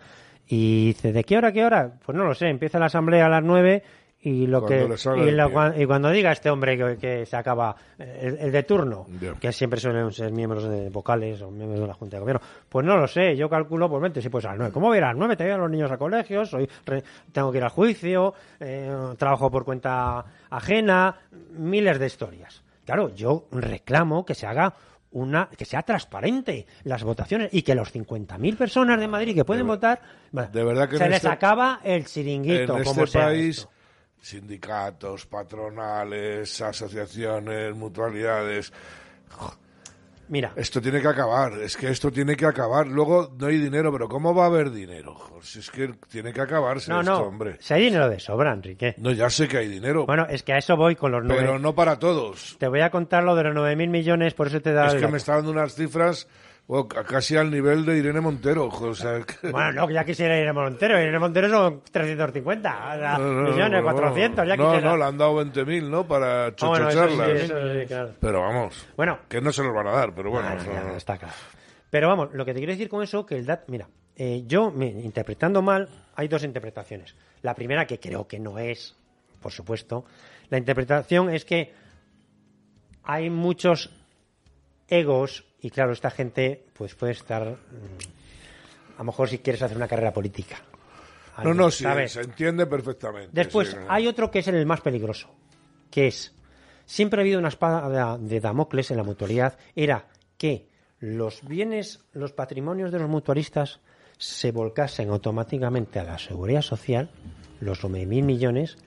y 0.48 0.88
dice, 0.88 1.12
¿de 1.14 1.24
qué 1.24 1.38
hora, 1.38 1.52
qué 1.52 1.64
hora? 1.66 1.94
Pues 2.06 2.16
no 2.18 2.24
lo 2.26 2.36
sé, 2.36 2.48
empieza 2.50 2.78
la 2.80 2.88
asamblea 2.88 3.26
a 3.26 3.30
las 3.30 3.44
nueve 3.44 3.84
y 4.24 4.46
lo 4.46 4.62
Cuando 4.62 4.96
que 4.96 5.82
y, 5.82 5.86
cuando 5.88 6.10
diga 6.12 6.32
este 6.32 6.50
hombre 6.52 6.78
que, 6.78 6.98
que 6.98 7.26
se 7.26 7.36
acaba 7.36 7.76
el, 7.98 8.38
el 8.38 8.52
de 8.52 8.64
turno 8.64 9.08
que 9.40 9.52
siempre 9.52 9.80
suelen 9.80 10.12
ser 10.12 10.32
miembros 10.32 10.64
de 10.70 10.90
vocales 10.92 11.42
o 11.42 11.50
miembros 11.50 11.82
de 11.82 11.88
la 11.88 11.94
Junta 11.96 12.18
de 12.18 12.22
Gobierno 12.22 12.42
pues 12.70 12.86
no 12.86 12.98
lo 12.98 13.08
sé 13.08 13.36
yo 13.36 13.50
calculo 13.50 13.90
pues 13.90 14.02
vente 14.02 14.22
si 14.22 14.30
pues 14.30 14.46
a 14.46 14.50
las 14.50 14.58
nueve 14.60 14.74
¿cómo 14.74 14.88
voy 14.88 14.98
a 14.98 15.00
ir 15.00 15.04
a 15.06 15.08
las 15.08 15.18
nueve? 15.18 15.36
te 15.36 15.44
voy 15.44 15.54
a 15.54 15.58
los 15.58 15.72
niños 15.72 15.92
a 15.92 15.98
colegio 15.98 16.46
soy 16.46 16.70
re- 16.86 17.04
tengo 17.32 17.52
que 17.52 17.58
ir 17.58 17.64
al 17.64 17.72
juicio 17.72 18.36
eh, 18.60 18.92
trabajo 19.18 19.50
por 19.50 19.66
cuenta 19.66 20.24
ajena 20.52 21.16
miles 21.58 21.98
de 21.98 22.06
historias 22.06 22.62
claro 22.86 23.10
yo 23.16 23.48
reclamo 23.52 24.24
que 24.24 24.36
se 24.36 24.46
haga 24.46 24.74
una 25.14 25.50
que 25.58 25.66
sea 25.66 25.82
transparente 25.82 26.66
las 26.84 27.04
votaciones 27.04 27.50
y 27.54 27.64
que 27.64 27.76
los 27.76 27.94
50.000 27.94 28.56
personas 28.56 28.98
de 29.00 29.08
Madrid 29.10 29.36
que 29.36 29.44
pueden 29.44 29.66
De 29.66 29.72
votar 29.74 30.00
bueno, 30.32 30.50
de 30.54 30.64
verdad 30.64 30.88
que 30.88 30.98
se 30.98 31.08
les 31.10 31.18
este- 31.18 31.28
acaba 31.28 31.82
el 31.84 32.06
chiringuito 32.06 32.78
en 32.78 32.84
como 32.86 33.04
este 33.04 33.08
sea 33.08 33.26
país. 33.26 33.68
Sindicatos, 34.22 35.26
patronales, 35.26 36.62
asociaciones, 36.62 37.76
mutualidades, 37.76 38.72
mira 40.30 40.54
esto 40.56 40.80
tiene 40.82 41.02
que 41.02 41.08
acabar. 41.08 41.54
Es 41.60 41.76
que 41.76 41.90
esto 41.90 42.12
tiene 42.12 42.36
que 42.36 42.46
acabar. 42.46 42.88
Luego 42.88 43.34
no 43.38 43.48
hay 43.48 43.58
dinero, 43.58 43.92
pero 43.92 44.08
¿cómo 44.08 44.34
va 44.34 44.44
a 44.44 44.48
haber 44.48 44.72
dinero? 44.72 45.18
Si 45.42 45.60
es 45.60 45.70
que 45.72 45.94
tiene 46.10 46.32
que 46.32 46.40
acabarse 46.42 46.92
no 46.92 47.02
esto, 47.02 47.12
no 47.20 47.22
hombre. 47.28 47.58
si 47.60 47.74
hay 47.74 47.86
dinero 47.86 48.08
de 48.08 48.20
sobra 48.20 48.54
Enrique 48.54 48.94
No, 49.00 49.12
ya 49.12 49.30
sé 49.30 49.48
que 49.48 49.58
hay 49.58 49.68
dinero, 49.68 50.06
Bueno, 50.06 50.28
es 50.30 50.44
que 50.44 50.54
a 50.54 50.58
eso 50.60 50.78
voy 50.78 50.96
con 50.96 51.12
los 51.12 51.24
nueve. 51.24 51.42
pero 51.42 51.58
no 51.60 51.74
para 51.74 51.98
todos. 52.00 52.56
Te 52.60 52.68
voy 52.68 52.82
a 52.82 52.92
contar 52.92 53.24
lo 53.24 53.36
de 53.36 53.44
los 53.46 53.56
9.000 53.56 53.90
millones, 53.90 54.34
por 54.36 54.48
eso 54.48 54.62
te 54.62 54.72
da 54.72 54.86
Es 54.88 54.94
que 54.94 55.00
dato. 55.02 55.12
me 55.12 55.18
está 55.18 55.36
dando 55.36 55.52
unas 55.52 55.74
cifras 55.76 56.28
bueno, 56.72 56.88
ca- 56.88 57.04
casi 57.04 57.36
al 57.36 57.52
nivel 57.52 57.86
de 57.86 57.98
Irene 57.98 58.22
Montero. 58.22 58.68
O 58.68 58.96
sea, 58.96 59.20
que- 59.24 59.52
Bueno, 59.52 59.74
no, 59.74 59.90
ya 59.90 60.06
quisiera 60.06 60.36
Irene 60.38 60.54
Montero. 60.54 60.98
Irene 61.00 61.20
Montero 61.20 61.50
son 61.50 61.82
350 61.92 62.70
o 62.96 62.98
sea, 62.98 63.18
No, 63.18 63.26
no, 63.34 63.50
millones, 63.52 63.84
no, 63.84 63.92
400, 63.92 64.48
ya 64.48 64.56
no, 64.56 64.64
quisiera. 64.72 64.90
no, 64.90 64.98
le 64.98 65.04
han 65.04 65.18
dado 65.18 65.36
20.000, 65.36 65.90
¿no? 65.90 66.08
Para 66.08 66.46
Ah, 66.48 66.54
bueno, 66.62 66.90
sí, 66.90 66.98
chochocharlas. 66.98 67.30
eso 67.42 67.74
sí, 67.82 67.86
claro. 67.88 68.12
Pero 68.22 68.42
vamos, 68.42 68.88
Bueno, 68.96 69.20
que 69.28 69.42
no 69.42 69.52
se 69.52 69.64
los 69.64 69.74
van 69.74 69.88
a 69.88 69.92
dar, 69.92 70.16
pero 70.16 70.32
bueno. 70.32 70.48
Ah, 70.50 70.56
o 70.58 70.64
sea, 70.64 70.74
ya, 70.92 70.96
está 70.96 71.18
claro. 71.18 71.34
Pero 71.90 72.08
vamos, 72.08 72.30
lo 72.34 72.46
que 72.46 72.54
te 72.54 72.60
quiero 72.60 72.72
decir 72.72 72.88
con 72.88 73.04
eso, 73.04 73.26
que 73.26 73.38
el 73.38 73.46
DAT, 73.46 73.64
mira, 73.68 73.90
eh, 74.16 74.44
yo, 74.48 74.72
me- 74.72 74.88
interpretando 74.88 75.62
mal, 75.62 75.90
hay 76.16 76.30
dos 76.30 76.44
interpretaciones. 76.46 77.16
La 77.42 77.54
primera, 77.54 77.86
que 77.86 78.00
creo 78.00 78.28
que 78.28 78.40
no 78.40 78.58
es, 78.60 78.96
por 79.42 79.52
supuesto, 79.52 80.06
la 80.50 80.58
interpretación 80.58 81.30
es 81.34 81.44
que 81.44 81.74
hay 83.04 83.30
muchos 83.30 83.90
egos 84.92 85.46
y 85.62 85.72
claro, 85.72 85.94
esta 85.94 86.12
gente 86.12 86.66
pues 86.74 86.94
puede 86.94 87.14
estar, 87.14 87.44
mm, 87.44 88.96
a 88.96 88.98
lo 89.00 89.04
mejor 89.06 89.30
si 89.30 89.40
quieres 89.40 89.62
hacer 89.62 89.78
una 89.78 89.88
carrera 89.88 90.14
política. 90.14 90.58
no, 91.44 91.54
no, 91.54 91.72
sí, 91.72 91.84
¿sabes? 91.84 92.12
se 92.12 92.22
entiende 92.22 92.68
perfectamente. 92.68 93.30
Después, 93.32 93.70
sí, 93.70 93.78
hay 93.88 94.06
otro 94.08 94.30
que 94.30 94.40
es 94.40 94.48
el 94.48 94.66
más 94.66 94.82
peligroso, 94.82 95.34
que 95.90 96.08
es, 96.08 96.36
siempre 96.86 97.20
ha 97.20 97.24
habido 97.24 97.40
una 97.40 97.48
espada 97.48 98.18
de 98.20 98.40
Damocles 98.40 98.92
en 98.92 98.98
la 98.98 99.04
mutualidad, 99.04 99.58
era 99.76 100.08
que 100.38 100.68
los 101.00 101.44
bienes, 101.44 102.06
los 102.12 102.34
patrimonios 102.34 102.92
de 102.92 103.00
los 103.00 103.10
mutualistas 103.10 103.80
se 104.18 104.52
volcasen 104.52 105.10
automáticamente 105.10 106.00
a 106.00 106.04
la 106.04 106.20
seguridad 106.20 106.62
social, 106.62 107.10
los 107.60 107.84
9.000 107.84 108.24
millones, 108.24 108.78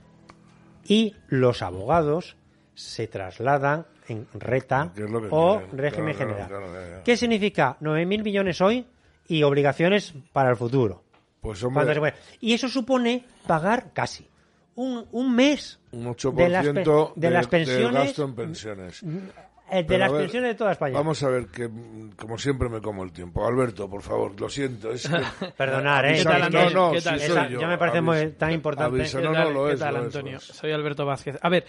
y 0.85 1.15
los 1.27 1.61
abogados 1.61 2.37
se 2.73 3.07
trasladan 3.07 3.87
en 4.07 4.27
reta 4.33 4.91
o 5.31 5.57
quieren. 5.59 5.77
régimen 5.77 6.15
Claro, 6.15 6.29
general. 6.33 6.47
claro, 6.49 6.65
claro. 6.71 7.01
¿Qué 7.03 7.17
significa 7.17 7.77
9.000 7.81 8.23
millones 8.23 8.61
hoy 8.61 8.85
y 9.27 9.43
obligaciones 9.43 10.13
para 10.33 10.49
el 10.51 10.55
futuro? 10.55 11.03
Pues 11.41 11.63
hombre. 11.63 12.13
Y 12.41 12.53
eso 12.53 12.67
supone 12.69 13.23
pagar 13.47 13.91
casi 13.93 14.27
un, 14.75 15.05
un 15.11 15.35
mes 15.35 15.79
un 15.91 16.05
8% 16.05 16.33
de 16.33 16.49
las, 16.49 16.65
pe- 16.67 17.11
de 17.15 17.29
las 17.29 17.47
pensiones 17.47 17.93
gasto 18.07 18.23
en 18.25 18.35
pensiones. 18.35 19.03
Eh, 19.71 19.77
de 19.77 19.83
Pero, 19.85 19.99
las 19.99 20.09
a 20.09 20.13
ver, 20.13 20.21
pensiones 20.23 20.49
de 20.51 20.55
toda 20.55 20.71
España. 20.73 20.93
Vamos 20.97 21.21
a 21.23 21.29
ver, 21.29 21.47
que 21.47 21.69
como 22.15 22.37
siempre 22.37 22.69
me 22.69 22.81
como 22.81 23.03
el 23.03 23.11
tiempo. 23.11 23.45
Alberto, 23.47 23.89
por 23.89 24.01
favor, 24.01 24.39
lo 24.39 24.47
siento. 24.49 24.91
Es 24.91 25.07
que... 25.07 25.47
Perdonar, 25.57 26.05
¿eh? 26.05 26.17
¿Qué 26.17 26.23
tal, 26.23 26.39
no, 26.39 26.45
Antonio? 26.45 26.69
no, 26.71 26.91
¿Qué 26.91 26.99
sí 27.01 27.05
tal? 27.05 27.19
soy 27.19 27.29
Esa- 27.31 27.47
yo. 27.49 27.59
ya 27.61 27.67
me 27.67 27.77
parece 27.77 28.01
muy- 28.01 28.31
tan 28.31 28.51
importante. 28.51 28.99
avisa, 29.01 29.19
¿Qué 29.19 29.25
no, 29.25 29.33
tal, 29.33 29.43
no, 29.53 29.61
lo 29.61 29.67
qué 29.67 29.73
es, 29.73 29.79
tal, 29.79 29.93
lo 29.93 29.99
es, 30.01 30.05
Antonio? 30.07 30.33
lo. 30.33 30.39
Soy 30.39 30.71
Alberto 30.71 31.05
Vázquez. 31.05 31.37
A 31.41 31.49
ver, 31.49 31.65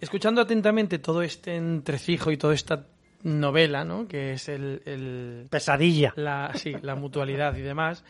escuchando 0.00 0.40
atentamente 0.40 0.98
todo 0.98 1.22
este 1.22 1.56
entrefijo 1.56 2.30
y 2.30 2.36
toda 2.36 2.54
esta 2.54 2.84
novela, 3.22 3.84
¿no? 3.84 4.06
Que 4.06 4.32
es 4.34 4.48
el, 4.48 4.82
el- 4.84 5.46
Pesadilla. 5.50 6.12
la, 6.16 6.52
sí, 6.54 6.74
la 6.82 6.94
mutualidad 6.94 7.56
y 7.56 7.62
demás. 7.62 8.04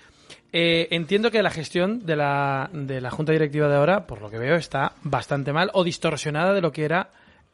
eh, 0.53 0.89
entiendo 0.91 1.31
que 1.31 1.43
la 1.43 1.51
gestión 1.51 2.05
de 2.05 2.17
la, 2.17 2.69
de 2.73 3.01
la 3.01 3.11
junta 3.11 3.33
directiva 3.33 3.69
de 3.69 3.77
ahora, 3.77 4.07
por 4.07 4.21
lo 4.21 4.29
que 4.31 4.39
veo, 4.39 4.57
está 4.57 4.93
bastante 5.03 5.53
mal 5.53 5.71
o 5.73 5.85
distorsionada 5.85 6.53
de 6.53 6.61
lo 6.61 6.73
que 6.73 6.85
era 6.85 7.09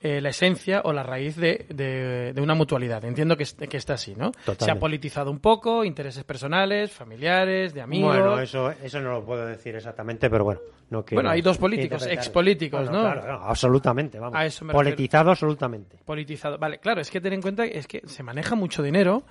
eh, 0.06 0.20
la 0.20 0.28
esencia 0.28 0.82
o 0.84 0.92
la 0.92 1.02
raíz 1.02 1.34
de, 1.36 1.64
de- 1.70 2.32
de 2.34 2.40
una 2.42 2.54
mutualidad. 2.54 3.02
Entiendo 3.06 3.38
que, 3.38 3.44
es- 3.44 3.54
que 3.54 3.76
está 3.78 3.94
así, 3.94 4.14
¿no? 4.14 4.32
Se 4.34 4.40
ha 4.40 4.44
Totalmente. 4.44 4.80
politizado 4.80 5.30
un 5.30 5.38
poco, 5.40 5.82
intereses 5.82 6.24
personales, 6.24 6.92
familiares, 6.92 7.72
de 7.72 7.80
amigos. 7.80 8.14
Bueno, 8.14 8.38
eso, 8.38 8.70
eso 8.70 9.00
no 9.00 9.12
lo 9.12 9.24
puedo 9.24 9.46
decir 9.46 9.74
exactamente, 9.76 10.28
pero 10.28 10.44
bueno. 10.44 10.60
No 10.90 11.02
quiero 11.06 11.22
Bueno, 11.22 11.30
hay 11.30 11.40
dos 11.40 11.56
políticos, 11.56 12.06
expolíticos, 12.06 12.90
¿no? 12.90 13.00
Claro, 13.00 13.22
claro, 13.22 13.42
absolutamente, 13.44 14.18
vamos. 14.18 14.38
A 14.38 14.44
eso 14.44 14.66
me 14.66 14.74
Politizado 14.74 15.30
absolutamente. 15.30 15.96
politizado. 16.04 16.58
Vale, 16.58 16.78
claro, 16.78 17.00
es 17.00 17.10
que 17.10 17.22
ten 17.22 17.32
en 17.32 17.40
cuenta 17.40 17.66
que 17.66 17.78
es 17.78 17.86
que 17.86 18.02
se 18.04 18.22
maneja 18.22 18.54
mucho 18.54 18.82
dinero 18.82 19.24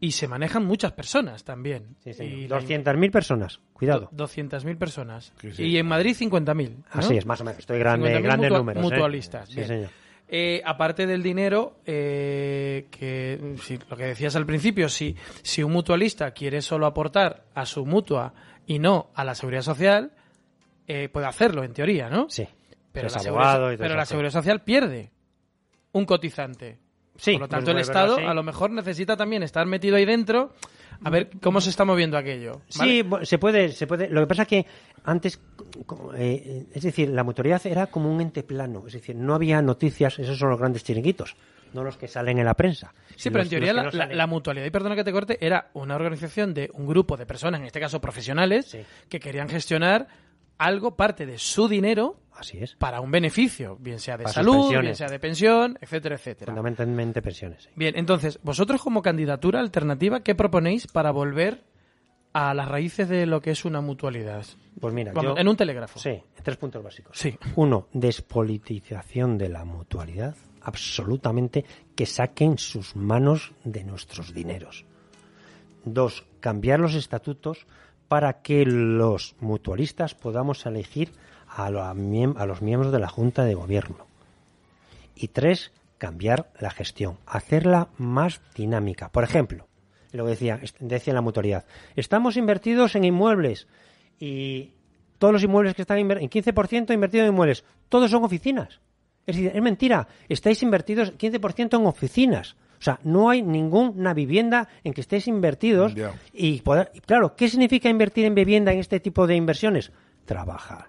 y 0.00 0.10
se 0.12 0.26
manejan 0.26 0.64
muchas 0.64 0.90
personas 0.92 1.44
también. 1.44 1.94
Sí, 2.02 2.12
sí. 2.12 2.24
Y 2.24 2.48
la- 2.48 2.56
200.000 2.60 3.12
personas, 3.12 3.60
cuidado. 3.72 4.08
do- 4.10 4.26
200.000 4.26 4.76
personas. 4.76 5.32
Sí, 5.40 5.52
sí. 5.52 5.62
Y 5.64 5.78
en 5.78 5.86
Madrid 5.86 6.16
50.000. 6.18 6.70
¿no? 6.76 6.82
Así 6.90 7.16
es, 7.16 7.24
más 7.24 7.40
o 7.40 7.44
menos. 7.44 7.60
Estoy 7.60 7.78
grande, 7.78 8.08
50.000 8.10 8.22
grandes 8.22 8.50
mutua- 8.50 8.58
números. 8.58 8.82
¿eh? 8.82 8.84
mutualistas, 8.84 9.48
Sí, 9.48 9.62
señor. 9.64 9.90
Eh, 10.30 10.60
aparte 10.64 11.06
del 11.06 11.22
dinero, 11.22 11.76
eh, 11.86 12.86
que 12.90 13.54
si- 13.62 13.78
lo 13.88 13.96
que 13.96 14.04
decías 14.04 14.36
al 14.36 14.44
principio, 14.44 14.88
si, 14.90 15.16
si 15.42 15.62
un 15.62 15.72
mutualista 15.72 16.32
quiere 16.32 16.60
solo 16.60 16.84
aportar 16.86 17.44
a 17.54 17.64
su 17.64 17.86
mutua 17.86 18.34
y 18.66 18.78
no 18.78 19.10
a 19.14 19.24
la 19.24 19.34
seguridad 19.34 19.62
social, 19.62 20.12
eh, 20.86 21.08
puede 21.08 21.26
hacerlo, 21.26 21.64
en 21.64 21.72
teoría, 21.72 22.10
¿no? 22.10 22.26
Sí. 22.28 22.46
Pero, 22.92 23.08
la, 23.08 23.18
seguridad, 23.18 23.54
y 23.54 23.56
todo 23.58 23.68
pero 23.78 23.84
eso, 23.86 23.96
la 23.96 24.04
sí. 24.04 24.08
seguridad 24.10 24.32
social 24.32 24.62
pierde 24.62 25.10
un 25.92 26.04
cotizante. 26.04 26.78
Sí, 27.16 27.32
Por 27.32 27.40
lo 27.42 27.48
tanto, 27.48 27.70
el 27.70 27.76
verlo 27.78 27.90
Estado 27.90 28.18
a 28.28 28.34
lo 28.34 28.42
mejor 28.42 28.70
necesita 28.70 29.16
también 29.16 29.42
estar 29.42 29.66
metido 29.66 29.96
ahí 29.96 30.04
dentro 30.04 30.52
a 31.02 31.10
ver 31.10 31.30
cómo 31.42 31.60
se 31.60 31.70
está 31.70 31.84
moviendo 31.84 32.16
aquello. 32.16 32.60
¿vale? 32.76 33.02
Sí, 33.02 33.26
se 33.26 33.38
puede, 33.38 33.72
se 33.72 33.86
puede. 33.86 34.08
Lo 34.08 34.20
que 34.20 34.26
pasa 34.28 34.42
es 34.42 34.48
que 34.48 34.66
antes, 35.04 35.40
como, 35.86 36.12
eh, 36.14 36.66
es 36.72 36.82
decir, 36.82 37.08
la 37.10 37.24
mutualidad 37.24 37.60
era 37.66 37.86
como 37.88 38.12
un 38.12 38.20
ente 38.20 38.42
plano, 38.42 38.84
es 38.86 38.92
decir, 38.94 39.16
no 39.16 39.34
había 39.34 39.60
noticias, 39.62 40.18
esos 40.18 40.38
son 40.38 40.50
los 40.50 40.58
grandes 40.58 40.84
chiringuitos, 40.84 41.36
no 41.74 41.84
los 41.84 41.96
que 41.96 42.08
salen 42.08 42.38
en 42.38 42.44
la 42.44 42.54
prensa. 42.54 42.92
Sí, 43.16 43.30
pero 43.30 43.42
en 43.44 43.50
teoría 43.50 43.72
la, 43.72 43.82
que 43.82 43.86
no 43.86 43.92
la- 43.92 44.04
salen. 44.04 44.16
la 44.18 44.26
mutualidad, 44.26 44.66
y 44.66 44.70
perdona 44.70 44.96
que 44.96 45.04
te 45.04 45.12
corte, 45.12 45.38
era 45.44 45.70
una 45.74 45.96
organización 45.96 46.54
de 46.54 46.70
un 46.74 46.86
grupo 46.86 47.16
de 47.16 47.26
personas, 47.26 47.60
en 47.60 47.66
este 47.66 47.80
caso 47.80 48.00
profesionales, 48.00 48.66
Sí. 48.66 48.80
que 49.08 49.20
querían 49.20 49.48
gestionar 49.48 50.08
algo, 50.58 50.96
parte 50.96 51.24
de 51.26 51.38
su 51.38 51.68
dinero, 51.68 52.16
Así 52.32 52.58
es, 52.58 52.76
para 52.76 53.00
un 53.00 53.10
beneficio, 53.10 53.76
bien 53.80 53.98
sea 53.98 54.16
de 54.16 54.22
Para 54.24 54.34
salud, 54.34 54.70
bien 54.70 54.94
sea 54.94 55.08
de 55.08 55.18
pensión, 55.18 55.76
etcétera, 55.80 56.14
etcétera. 56.14 56.52
fundamentalmente 56.52 57.20
pensiones. 57.20 57.64
sí. 57.64 57.70
Bien, 57.74 57.94
entonces, 57.96 58.38
vosotros 58.44 58.80
como 58.80 59.02
candidatura 59.02 59.58
alternativa, 59.60 60.20
¿qué 60.22 60.34
proponéis 60.36 60.86
para 60.86 61.10
volver 61.10 61.64
a 62.32 62.54
las 62.54 62.68
raíces 62.68 63.08
de 63.08 63.26
lo 63.26 63.40
que 63.40 63.50
es 63.50 63.64
una 63.64 63.80
mutualidad? 63.80 64.44
Pues 64.80 64.94
mira, 64.94 65.12
Vamos, 65.12 65.34
yo, 65.34 65.40
en 65.40 65.48
un 65.48 65.56
telégrafo. 65.56 65.98
sí, 65.98 66.22
tres 66.42 66.56
puntos 66.56 66.82
básicos. 66.82 67.16
Sí. 67.18 67.36
Uno, 67.56 67.88
despolitización 67.92 69.38
de 69.38 69.48
la 69.48 69.64
mutualidad, 69.64 70.36
absolutamente 70.62 71.64
que 71.94 72.06
saquen 72.06 72.58
sus 72.58 72.96
manos 72.96 73.52
de 73.64 73.84
nuestros 73.84 74.32
dineros. 74.34 74.84
Dos, 75.84 76.24
cambiar 76.40 76.80
los 76.80 76.94
estatutos 76.94 77.66
para 78.08 78.42
que 78.42 78.64
los 78.64 79.36
mutualistas 79.40 80.14
podamos 80.14 80.64
elegir 80.66 81.12
a 81.48 81.70
los 81.70 82.62
miembros 82.62 82.92
de 82.92 82.98
la 82.98 83.08
Junta 83.08 83.44
de 83.44 83.54
Gobierno. 83.54 84.06
Y 85.14 85.28
tres, 85.28 85.72
cambiar 85.98 86.50
la 86.58 86.70
gestión, 86.70 87.18
hacerla 87.26 87.88
más 87.96 88.40
dinámica. 88.54 89.08
Por 89.10 89.24
ejemplo, 89.24 89.67
lo 90.12 90.24
que 90.24 90.30
decía, 90.30 90.60
decía 90.80 91.14
la 91.14 91.20
mutualidad, 91.20 91.64
estamos 91.96 92.36
invertidos 92.36 92.94
en 92.96 93.04
inmuebles 93.04 93.68
y 94.18 94.72
todos 95.18 95.32
los 95.32 95.42
inmuebles 95.42 95.74
que 95.74 95.82
están 95.82 95.98
en 95.98 96.08
15% 96.08 96.92
invertidos 96.92 97.24
en 97.24 97.32
inmuebles, 97.32 97.64
todos 97.88 98.10
son 98.10 98.24
oficinas. 98.24 98.80
Es 99.26 99.36
decir, 99.36 99.52
es 99.54 99.62
mentira, 99.62 100.08
estáis 100.28 100.62
invertidos 100.62 101.12
15% 101.12 101.78
en 101.78 101.86
oficinas. 101.86 102.56
O 102.78 102.82
sea, 102.82 103.00
no 103.02 103.28
hay 103.28 103.42
ninguna 103.42 104.14
vivienda 104.14 104.68
en 104.84 104.94
que 104.94 105.00
estéis 105.00 105.26
invertidos 105.26 105.94
y 106.32 106.60
poder, 106.62 106.92
claro, 107.04 107.34
¿qué 107.34 107.48
significa 107.48 107.88
invertir 107.88 108.24
en 108.24 108.34
vivienda 108.34 108.72
en 108.72 108.78
este 108.78 109.00
tipo 109.00 109.26
de 109.26 109.34
inversiones? 109.34 109.92
Trabajar. 110.24 110.86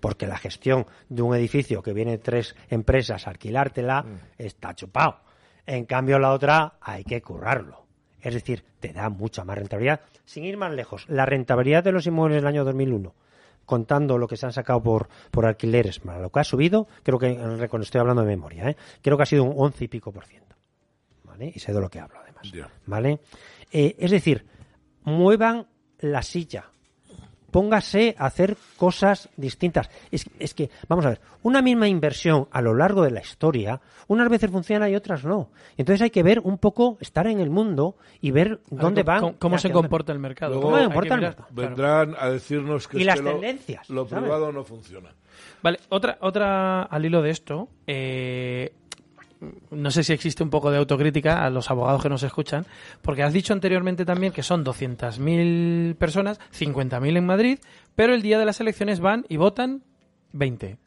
Porque 0.00 0.26
la 0.26 0.38
gestión 0.38 0.86
de 1.08 1.22
un 1.22 1.34
edificio 1.34 1.82
que 1.82 1.92
viene 1.92 2.18
tres 2.18 2.54
empresas 2.70 3.26
a 3.26 3.30
alquilártela 3.30 4.06
está 4.38 4.74
chupado. 4.74 5.20
En 5.66 5.84
cambio, 5.84 6.18
la 6.20 6.32
otra 6.32 6.78
hay 6.80 7.02
que 7.02 7.20
currarlo. 7.20 7.85
Es 8.20 8.34
decir, 8.34 8.64
te 8.80 8.92
da 8.92 9.08
mucha 9.08 9.44
más 9.44 9.58
rentabilidad. 9.58 10.00
Sin 10.24 10.44
ir 10.44 10.56
más 10.56 10.72
lejos, 10.72 11.06
la 11.08 11.26
rentabilidad 11.26 11.84
de 11.84 11.92
los 11.92 12.06
inmuebles 12.06 12.36
del 12.36 12.46
año 12.46 12.64
2001, 12.64 13.14
contando 13.64 14.18
lo 14.18 14.26
que 14.26 14.36
se 14.36 14.46
han 14.46 14.52
sacado 14.52 14.82
por, 14.82 15.08
por 15.30 15.46
alquileres, 15.46 16.04
más 16.04 16.20
lo 16.20 16.30
que 16.30 16.40
ha 16.40 16.44
subido, 16.44 16.88
creo 17.02 17.18
que, 17.18 17.38
estoy 17.80 18.00
hablando 18.00 18.22
de 18.22 18.28
memoria, 18.28 18.70
¿eh? 18.70 18.76
creo 19.02 19.16
que 19.16 19.22
ha 19.22 19.26
sido 19.26 19.44
un 19.44 19.54
11 19.56 19.84
y 19.84 19.88
pico 19.88 20.12
por 20.12 20.24
ciento. 20.24 20.56
¿Vale? 21.24 21.52
Y 21.54 21.58
sé 21.58 21.72
de 21.72 21.80
lo 21.80 21.90
que 21.90 22.00
hablo, 22.00 22.18
además. 22.20 22.50
¿Vale? 22.86 23.20
Eh, 23.70 23.96
es 23.98 24.10
decir, 24.10 24.46
muevan 25.04 25.66
la 25.98 26.22
silla. 26.22 26.70
Póngase 27.50 28.14
a 28.18 28.26
hacer 28.26 28.56
cosas 28.76 29.28
distintas. 29.36 29.88
Es, 30.10 30.28
es 30.38 30.52
que, 30.54 30.70
vamos 30.88 31.06
a 31.06 31.10
ver, 31.10 31.20
una 31.42 31.62
misma 31.62 31.88
inversión 31.88 32.48
a 32.50 32.60
lo 32.60 32.74
largo 32.74 33.02
de 33.02 33.10
la 33.12 33.20
historia, 33.20 33.80
unas 34.08 34.28
veces 34.28 34.50
funciona 34.50 34.88
y 34.90 34.96
otras 34.96 35.24
no. 35.24 35.50
Entonces 35.76 36.02
hay 36.02 36.10
que 36.10 36.22
ver 36.22 36.40
un 36.40 36.58
poco, 36.58 36.98
estar 37.00 37.26
en 37.26 37.40
el 37.40 37.50
mundo 37.50 37.96
y 38.20 38.30
ver 38.30 38.36
ver 38.36 38.60
dónde 38.70 39.02
cómo- 39.04 39.12
van. 39.12 39.20
cómo, 39.20 39.34
cómo 39.38 39.58
se 39.58 39.70
comporta 39.72 40.12
el 40.12 40.18
mercado. 40.18 40.52
Luego- 40.54 40.68
¿Cómo 40.70 40.78
se 40.78 40.84
comporta 40.84 41.14
el 41.14 41.20
mercado? 41.20 41.48
claro. 41.54 41.68
Vendrán 41.68 42.16
a 42.18 42.28
decirnos 42.30 42.88
que 42.88 42.98
Y 42.98 43.00
es 43.00 43.06
las 43.06 43.16
que 43.16 43.22
lo- 43.22 43.30
tendencias, 43.32 43.88
lo, 43.90 44.06
¿sabes? 44.06 44.22
privado 44.24 44.52
no 44.52 44.64
funciona. 44.64 45.10
Vale, 45.62 45.78
otra, 45.88 46.18
otra 46.20 46.82
al 46.82 47.04
hilo 47.04 47.22
de 47.22 47.30
esto. 47.30 47.68
eh, 47.86 48.72
no 49.70 49.90
sé 49.90 50.02
si 50.04 50.12
existe 50.12 50.42
un 50.42 50.50
poco 50.50 50.70
de 50.70 50.78
autocrítica 50.78 51.44
a 51.44 51.50
los 51.50 51.70
abogados 51.70 52.02
que 52.02 52.08
nos 52.08 52.22
escuchan, 52.22 52.64
porque 53.02 53.22
has 53.22 53.32
dicho 53.32 53.52
anteriormente 53.52 54.04
también 54.04 54.32
que 54.32 54.42
son 54.42 54.64
200.000 54.64 55.94
personas, 55.96 56.38
50.000 56.52 57.16
en 57.16 57.26
Madrid, 57.26 57.58
pero 57.94 58.14
el 58.14 58.22
día 58.22 58.38
de 58.38 58.44
las 58.46 58.60
elecciones 58.60 59.00
van 59.00 59.24
y 59.28 59.36
votan 59.36 59.82
20, 60.32 60.78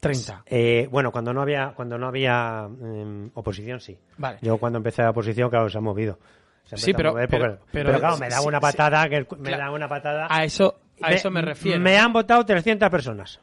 30. 0.00 0.42
Eh, 0.46 0.88
bueno, 0.90 1.10
cuando 1.12 1.32
no 1.32 1.40
había, 1.42 1.72
cuando 1.74 1.98
no 1.98 2.06
había 2.08 2.68
em, 2.80 3.30
oposición, 3.34 3.80
sí. 3.80 3.98
Vale. 4.18 4.38
Yo 4.42 4.58
cuando 4.58 4.78
empecé 4.78 5.02
la 5.02 5.10
oposición, 5.10 5.50
claro, 5.50 5.68
se 5.68 5.78
ha 5.78 5.80
movido. 5.80 6.18
Se 6.64 6.76
Sí, 6.76 6.92
pero- 6.94 7.12
mover 7.12 7.28
pero- 7.28 7.44
porque- 7.44 7.62
pero- 7.72 7.86
pero 7.90 7.98
claro, 8.00 8.16
me 8.18 8.28
da 8.28 8.38
sí, 8.38 8.48
una 8.48 8.58
sí. 8.58 8.62
patada, 8.62 9.08
que 9.08 9.18
me 9.20 9.26
Claro. 9.50 9.58
da 9.64 9.70
una 9.70 9.88
patada. 9.88 10.26
A 10.28 10.44
eso, 10.44 10.80
a 11.00 11.12
eso 11.12 11.30
me 11.30 11.40
refiero. 11.42 11.80
Me 11.80 11.96
han 11.98 12.12
votado 12.12 12.44
300 12.44 12.90
personas 12.90 13.40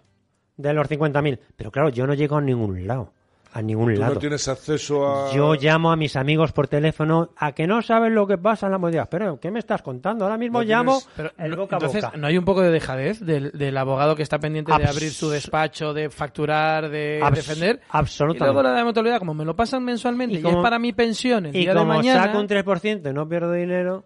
de 0.57 0.73
los 0.73 0.87
50.000. 0.89 1.39
Pero 1.55 1.71
claro, 1.71 1.89
yo 1.89 2.05
no 2.05 2.13
llego 2.13 2.35
a 2.37 2.41
ningún 2.41 2.85
lado. 2.85 3.13
A 3.55 3.61
ningún 3.61 3.93
Tú 3.93 3.99
lado. 4.01 4.15
no 4.15 4.19
tienes 4.19 4.47
acceso 4.47 5.07
a... 5.07 5.31
Yo 5.31 5.53
llamo 5.53 5.91
a 5.91 5.95
mis 5.95 6.15
amigos 6.15 6.51
por 6.51 6.67
teléfono 6.67 7.29
a 7.37 7.51
que 7.51 7.67
no 7.67 7.83
saben 7.83 8.15
lo 8.15 8.25
que 8.25 8.37
pasa 8.37 8.65
en 8.65 8.71
la 8.71 8.79
modalidad. 8.79 9.07
Pero, 9.11 9.39
¿qué 9.39 9.51
me 9.51 9.59
estás 9.59 9.83
contando? 9.83 10.25
Ahora 10.25 10.37
mismo 10.39 10.57
No 10.59 10.65
llamo 10.65 10.93
tienes- 10.99 11.09
Pero 11.15 11.31
el 11.37 11.55
boca 11.55 11.75
a 11.75 11.77
entonces, 11.77 12.03
boca. 12.03 12.17
¿no 12.17 12.25
hay 12.27 12.37
un 12.39 12.45
poco 12.45 12.61
de 12.61 12.71
dejadez 12.71 13.19
del, 13.19 13.51
del 13.51 13.77
abogado 13.77 14.15
que 14.15 14.23
está 14.23 14.39
pendiente 14.39 14.71
de 14.71 14.83
Abs- 14.83 14.89
abrir 14.89 15.11
su 15.11 15.29
despacho, 15.29 15.93
de 15.93 16.09
facturar, 16.09 16.89
de 16.89 17.19
Abs- 17.23 17.35
defender? 17.35 17.79
absolutamente. 17.89 18.43
Y 18.43 18.53
luego 18.53 18.63
la 18.63 18.73
de 18.75 18.83
mutualidad, 18.85 19.19
como 19.19 19.35
me 19.35 19.45
lo 19.45 19.55
pasan 19.55 19.83
mensualmente 19.83 20.35
Y 20.35 20.39
y, 20.39 20.41
como- 20.41 20.57
es 20.57 20.63
para 20.63 20.79
mi 20.79 20.91
pensión 20.93 21.45
el 21.45 21.55
y 21.55 21.59
día 21.59 21.73
de 21.73 21.79
como 21.79 21.93
mañana... 21.93 22.23
saco 22.23 22.39
un 22.39 22.47
3% 22.47 23.09
y 23.09 23.13
no 23.13 23.29
pierdo 23.29 23.51
dinero... 23.51 24.03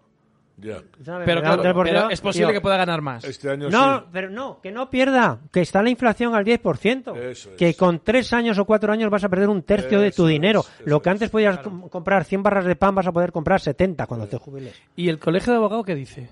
Ya. 0.60 0.82
¿sabes? 1.04 1.24
Pero, 1.24 1.40
Me 1.40 1.46
da 1.46 1.54
un 1.54 1.60
claro, 1.62 1.80
3%, 1.80 1.84
pero 1.84 2.10
es 2.10 2.20
posible 2.20 2.52
que 2.52 2.60
pueda 2.60 2.76
ganar 2.76 3.00
más. 3.00 3.22
Este 3.24 3.48
año 3.50 3.70
No, 3.70 3.98
sí. 4.00 4.04
pero 4.12 4.28
no, 4.30 4.60
que 4.60 4.72
no 4.72 4.90
pierda, 4.90 5.38
que 5.52 5.60
está 5.60 5.82
la 5.82 5.90
inflación 5.90 6.34
al 6.34 6.44
10%, 6.44 7.16
Eso 7.16 7.50
es. 7.50 7.56
que 7.56 7.74
con 7.74 8.00
tres 8.00 8.32
años 8.32 8.58
o 8.58 8.64
cuatro 8.64 8.92
años 8.92 9.08
vas 9.10 9.22
a 9.22 9.28
perder 9.28 9.48
un 9.48 9.62
tercio 9.62 10.00
de 10.00 10.10
tu 10.10 10.22
Eso 10.22 10.26
es, 10.28 10.32
dinero. 10.32 10.60
eso 10.60 10.70
Lo 10.84 11.00
que 11.00 11.10
es. 11.10 11.12
antes 11.12 11.30
podías 11.30 11.58
com- 11.58 11.88
comprar 11.88 12.24
100 12.24 12.42
barras 12.42 12.64
de 12.64 12.74
pan 12.76 12.94
vas 12.94 13.06
a 13.06 13.12
poder 13.12 13.30
comprar 13.30 13.60
70 13.60 14.06
cuando 14.06 14.26
te 14.26 14.36
jubiles. 14.36 14.74
¿Y 14.96 15.08
el 15.08 15.18
colegio 15.20 15.52
de 15.52 15.58
abogados 15.58 15.86
qué 15.86 15.94
dice? 15.94 16.28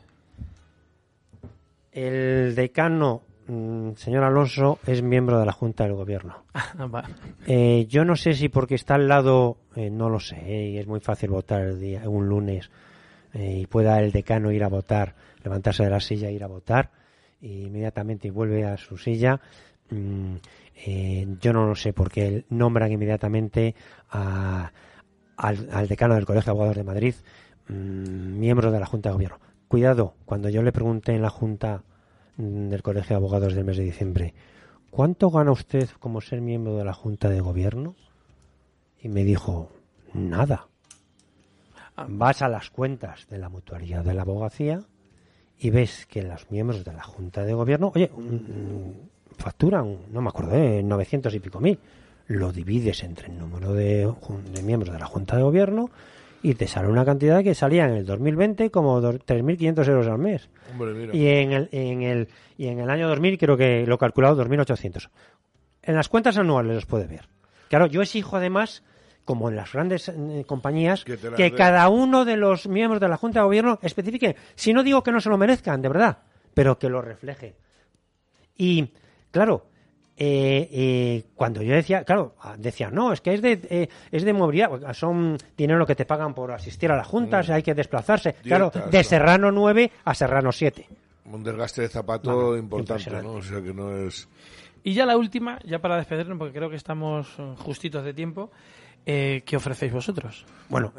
El 1.93 2.55
decano, 2.55 3.23
mm, 3.47 3.93
señor 3.95 4.25
Alonso, 4.25 4.79
es 4.87 5.03
miembro 5.03 5.39
de 5.39 5.47
la 5.47 5.53
Junta 5.53 5.85
del 5.85 5.95
Gobierno. 5.95 6.45
Ah, 6.53 6.87
va. 6.87 7.05
Eh, 7.47 7.87
yo 7.89 8.05
no 8.05 8.17
sé 8.17 8.35
si 8.35 8.49
porque 8.49 8.75
está 8.75 8.97
al 8.97 9.09
lado, 9.09 9.57
eh, 9.77 9.89
no 9.91 10.11
lo 10.11 10.21
sé, 10.21 10.37
eh, 10.45 10.71
y 10.71 10.79
es 10.79 10.87
muy 10.87 11.01
fácil 11.01 11.31
votar 11.31 11.62
el 11.62 11.81
día, 11.81 12.03
un 12.09 12.29
lunes 12.29 12.71
eh, 13.37 13.61
y 13.62 13.66
pueda 13.66 14.01
el 14.01 14.11
decano 14.12 14.51
ir 14.51 14.64
a 14.64 14.68
votar, 14.68 15.14
levantarse 15.44 15.85
de 15.85 15.90
la 15.90 16.01
silla 16.01 16.29
e 16.29 16.33
ir 16.33 16.42
a 16.42 16.49
votar 16.49 16.90
y 17.40 17.66
inmediatamente 17.66 18.31
vuelve 18.31 18.64
a 18.64 18.77
su 18.77 18.96
silla. 18.96 19.40
Mm, 19.90 20.37
eh, 20.87 21.27
yo 21.40 21.53
no 21.53 21.66
lo 21.66 21.75
sé 21.75 21.92
porque 21.92 22.44
nombran 22.51 22.90
inmediatamente 22.90 23.75
a- 24.11 24.72
al, 25.37 25.68
al 25.70 25.87
decano 25.88 26.14
del 26.14 26.27
Colegio 26.27 26.46
de 26.53 26.57
Abogados 26.57 26.77
de 26.77 26.85
Madrid, 26.85 27.14
mm, 27.68 28.38
miembro 28.38 28.70
de 28.72 28.81
la 28.81 28.87
Junta 28.87 29.11
de 29.11 29.14
Gobierno. 29.14 29.38
Cuidado, 29.68 30.14
cuando 30.25 30.49
yo 30.49 30.62
le 30.62 30.72
pregunté 30.72 31.12
en 31.14 31.22
la 31.22 31.31
Junta 31.31 31.83
mm, 32.37 32.68
del 32.68 32.83
Colegio 32.83 33.11
de 33.11 33.16
Abogados 33.16 33.55
del 33.55 33.64
mes 33.64 33.77
de 33.77 33.85
diciembre, 33.85 34.35
¿cuánto 34.90 35.31
gana 35.31 35.53
usted 35.53 35.88
como 36.01 36.20
ser 36.20 36.40
miembro 36.40 36.77
de 36.77 36.85
la 36.85 36.94
Junta 36.94 37.29
de 37.29 37.40
Gobierno? 37.40 37.94
Y 39.03 39.09
me 39.09 39.25
dijo, 39.25 39.70
nada. 40.14 40.68
Vas 42.09 42.43
a 42.43 42.49
las 42.49 42.71
cuentas 42.71 43.27
de 43.29 43.39
la 43.39 43.49
mutualidad 43.49 44.05
de 44.05 44.15
la 44.15 44.23
abogacía 44.23 44.81
y 45.59 45.71
ves 45.71 46.07
que 46.07 46.23
los 46.23 46.51
miembros 46.51 46.85
de 46.85 46.93
la 46.93 47.03
Junta 47.03 47.43
de 47.45 47.55
Gobierno, 47.55 47.93
oye, 47.95 48.11
facturan, 49.39 49.99
no 50.13 50.21
me 50.21 50.29
acuerdo, 50.29 50.55
eh, 50.57 50.83
900 50.83 51.35
y 51.35 51.41
pico 51.41 51.61
mil. 51.61 51.79
Lo 52.29 52.53
divides 52.53 53.03
entre 53.05 53.29
el 53.29 53.39
número 53.39 53.73
de, 53.73 54.13
miembros 54.63 54.93
de 54.93 54.99
la 54.99 55.07
Junta 55.07 55.37
de 55.37 55.43
Gobierno 55.43 55.91
y 56.43 56.55
te 56.55 56.67
sale 56.67 56.89
una 56.89 57.05
cantidad 57.05 57.43
que 57.43 57.55
salía 57.55 57.85
en 57.87 57.93
el 57.95 58.05
2020 58.05 58.71
como 58.71 59.01
do- 59.01 59.15
3.500 59.19 59.89
euros 59.89 60.07
al 60.09 60.19
mes. 60.19 60.49
Hombre, 60.73 60.93
mira. 60.93 61.15
Y 61.17 61.27
en 61.29 61.53
el, 61.53 61.69
en 61.73 62.03
el, 62.03 62.29
y 62.59 62.67
en 62.67 62.81
el 62.81 62.91
año 62.91 63.09
2000 63.09 63.39
creo 63.39 63.57
que 63.57 63.87
lo 63.87 63.95
he 63.95 63.99
calculado 63.99 64.45
2.800. 64.45 65.09
En 65.83 65.95
las 65.95 66.09
cuentas 66.09 66.37
anuales 66.37 66.75
los 66.75 66.87
puede 66.87 67.07
ver. 67.07 67.29
Claro, 67.69 67.87
yo 67.87 68.03
exijo 68.03 68.37
además 68.37 68.83
como 69.27 69.51
en 69.51 69.57
las 69.57 69.71
grandes 69.71 70.09
eh, 70.09 70.45
compañías, 70.47 71.05
Que 71.05 71.53
cada 71.53 71.91
uno 71.91 72.25
de 72.25 72.39
los 72.39 72.67
miembros 72.67 73.01
de 73.01 73.09
la 73.09 73.19
Junta 73.19 73.41
de 73.41 73.45
Gobierno 73.45 73.79
especifique. 73.83 74.37
Si 74.55 74.73
no 74.73 74.83
digo 74.83 75.03
que 75.03 75.12
no 75.12 75.21
se 75.21 75.29
lo 75.29 75.37
merezcan, 75.37 75.83
de 75.83 75.89
verdad, 75.89 76.19
pero 76.55 76.79
que 76.79 76.89
lo 76.89 77.03
refleje. 77.03 77.57
Y, 78.57 78.89
claro, 79.31 79.67
eh, 80.19 80.69
eh, 80.73 81.25
cuando 81.35 81.61
yo 81.61 81.75
decía, 81.75 82.03
claro, 82.03 82.37
ah, 82.41 82.55
decía, 82.57 82.91
no, 82.91 83.12
es 83.12 83.21
que 83.21 83.35
es 83.35 83.43
de, 83.43 83.61
eh, 83.69 83.89
es 84.11 84.25
de 84.25 84.33
movilidad, 84.33 84.71
son 84.95 85.37
dinero 85.55 85.85
que 85.85 85.95
te 85.95 86.07
pagan 86.07 86.33
por 86.33 86.53
asistir 86.53 86.91
a 86.91 86.97
las 86.97 87.07
juntas, 87.07 87.51
hay 87.51 87.62
que 87.62 87.75
desplazarse. 87.75 88.33
claro, 88.43 88.73
de 88.91 88.99
¿no? 88.99 89.05
Serrano 89.05 89.53
9 89.53 89.91
a 90.05 90.15
Serrano 90.15 90.53
7. 90.53 90.89
Un 91.27 91.43
desgaste 91.43 91.83
de 91.83 91.89
zapato 91.89 92.31
No, 92.31 92.57
importante. 92.57 93.15
O 93.27 93.43
sea 93.43 93.61
que 93.61 93.75
no 93.75 93.95
es... 93.95 94.27
Y 94.83 94.95
ya 94.95 95.05
la 95.05 95.19
última, 95.19 95.59
ya 95.65 95.81
para 95.81 95.97
despedirnos, 95.97 96.39
porque 96.39 96.55
creo 96.55 96.71
que 96.71 96.77
estamos 96.77 97.37
justitos 97.59 98.05
de 98.05 98.15
tiempo, 98.15 98.53
eh, 99.09 99.45
¿qué 99.47 99.57
ofrecéis 99.57 99.92
vosotros? 99.92 100.45
Bueno, 100.69 100.92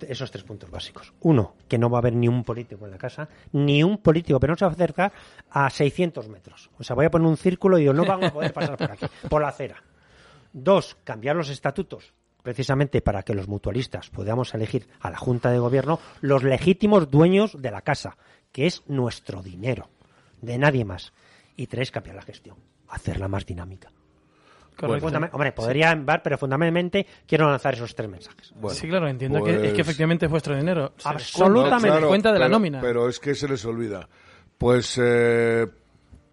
esos 0.00 0.32
tres 0.32 0.42
puntos 0.42 0.68
básicos. 0.68 1.14
Uno, 1.20 1.54
que 1.68 1.78
no 1.78 1.88
va 1.88 1.98
a 1.98 2.00
haber 2.00 2.12
ni 2.12 2.26
un 2.26 2.42
político 2.42 2.84
en 2.86 2.90
la 2.90 2.98
casa, 2.98 3.28
ni 3.52 3.84
un 3.84 3.98
político, 3.98 4.40
pero 4.40 4.54
no 4.54 4.58
se 4.58 4.64
va 4.64 4.72
a 4.72 4.74
acercar 4.74 5.12
a 5.48 5.70
600 5.70 6.28
metros. 6.28 6.70
O 6.78 6.82
sea, 6.82 6.96
voy 6.96 7.06
a 7.06 7.10
poner 7.10 7.28
un 7.28 7.36
círculo 7.36 7.78
y 7.78 7.82
digo, 7.82 7.92
no 7.92 8.04
van 8.04 8.24
a 8.24 8.32
poder 8.32 8.52
pasar 8.52 8.76
por 8.76 8.90
aquí, 8.90 9.06
por 9.28 9.40
la 9.40 9.48
acera. 9.48 9.80
Dos, 10.52 10.96
cambiar 11.04 11.36
los 11.36 11.50
estatutos, 11.50 12.12
precisamente 12.42 13.00
para 13.00 13.22
que 13.22 13.32
los 13.32 13.46
mutualistas 13.46 14.10
podamos 14.10 14.52
elegir 14.54 14.88
a 14.98 15.10
la 15.10 15.16
Junta 15.16 15.52
de 15.52 15.60
Gobierno 15.60 16.00
los 16.20 16.42
legítimos 16.42 17.10
dueños 17.10 17.62
de 17.62 17.70
la 17.70 17.82
casa, 17.82 18.16
que 18.50 18.66
es 18.66 18.82
nuestro 18.88 19.40
dinero, 19.40 19.88
de 20.40 20.58
nadie 20.58 20.84
más. 20.84 21.12
Y 21.56 21.68
tres, 21.68 21.92
cambiar 21.92 22.16
la 22.16 22.22
gestión, 22.22 22.56
hacerla 22.88 23.28
más 23.28 23.46
dinámica. 23.46 23.92
Hombre, 24.80 25.52
podría 25.52 25.92
enviar, 25.92 26.22
pero 26.22 26.38
fundamentalmente 26.38 27.06
quiero 27.26 27.48
lanzar 27.48 27.74
esos 27.74 27.94
tres 27.94 28.08
mensajes. 28.08 28.52
Bueno, 28.54 28.74
sí, 28.74 28.88
claro, 28.88 29.08
entiendo 29.08 29.42
que 29.42 29.52
es 29.52 29.58
pues- 29.58 29.72
que 29.74 29.80
efectivamente 29.82 30.26
es 30.26 30.30
vuestro 30.30 30.56
dinero. 30.56 30.92
Se 30.96 31.08
Absolutamente. 31.08 32.06
cuenta 32.06 32.32
de 32.32 32.38
la 32.38 32.48
nómina. 32.48 32.80
Pero 32.80 33.08
es 33.08 33.20
que 33.20 33.34
se 33.34 33.48
les 33.48 33.64
olvida. 33.64 34.08
Pues 34.58 34.98
eh, 35.02 35.66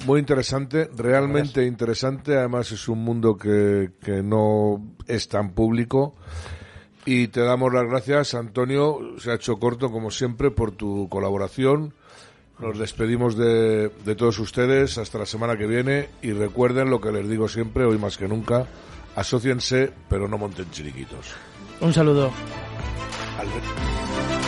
muy 0.06 0.20
interesante, 0.20 0.90
realmente 0.96 1.66
interesante. 1.66 2.38
Además 2.38 2.72
es 2.72 2.88
un 2.88 3.04
mundo 3.04 3.38
que, 3.38 3.92
que 4.02 4.24
no 4.24 4.82
es 5.08 5.28
tan 5.28 5.52
público. 5.52 6.16
Y 7.06 7.30
te 7.30 7.42
damos 7.42 7.74
las 7.74 7.86
gracias, 7.86 8.36
Antonio. 8.36 9.00
Se 9.20 9.32
ha 9.32 9.36
hecho 9.36 9.58
corto, 9.58 9.92
como 9.92 10.12
siempre, 10.12 10.52
por 10.52 10.72
tu 10.72 11.08
colaboración. 11.10 11.94
Nos 12.60 12.78
despedimos 12.78 13.38
de, 13.38 13.90
de 13.90 14.16
todos 14.16 14.38
ustedes 14.40 14.98
hasta 14.98 15.18
la 15.18 15.26
semana 15.26 15.58
que 15.58 15.66
viene. 15.66 16.10
Y 16.22 16.32
recuerden 16.32 16.90
lo 16.90 17.00
que 17.00 17.12
les 17.12 17.30
digo 17.30 17.48
siempre, 17.48 17.86
hoy 17.86 17.98
más 17.98 18.18
que 18.18 18.28
nunca, 18.28 18.68
asóciense, 19.16 19.92
pero 20.10 20.28
no 20.28 20.38
monten 20.38 20.70
chiriquitos. 20.72 21.34
Un 21.80 21.94
saludo. 21.94 22.32
Albert. 23.40 24.39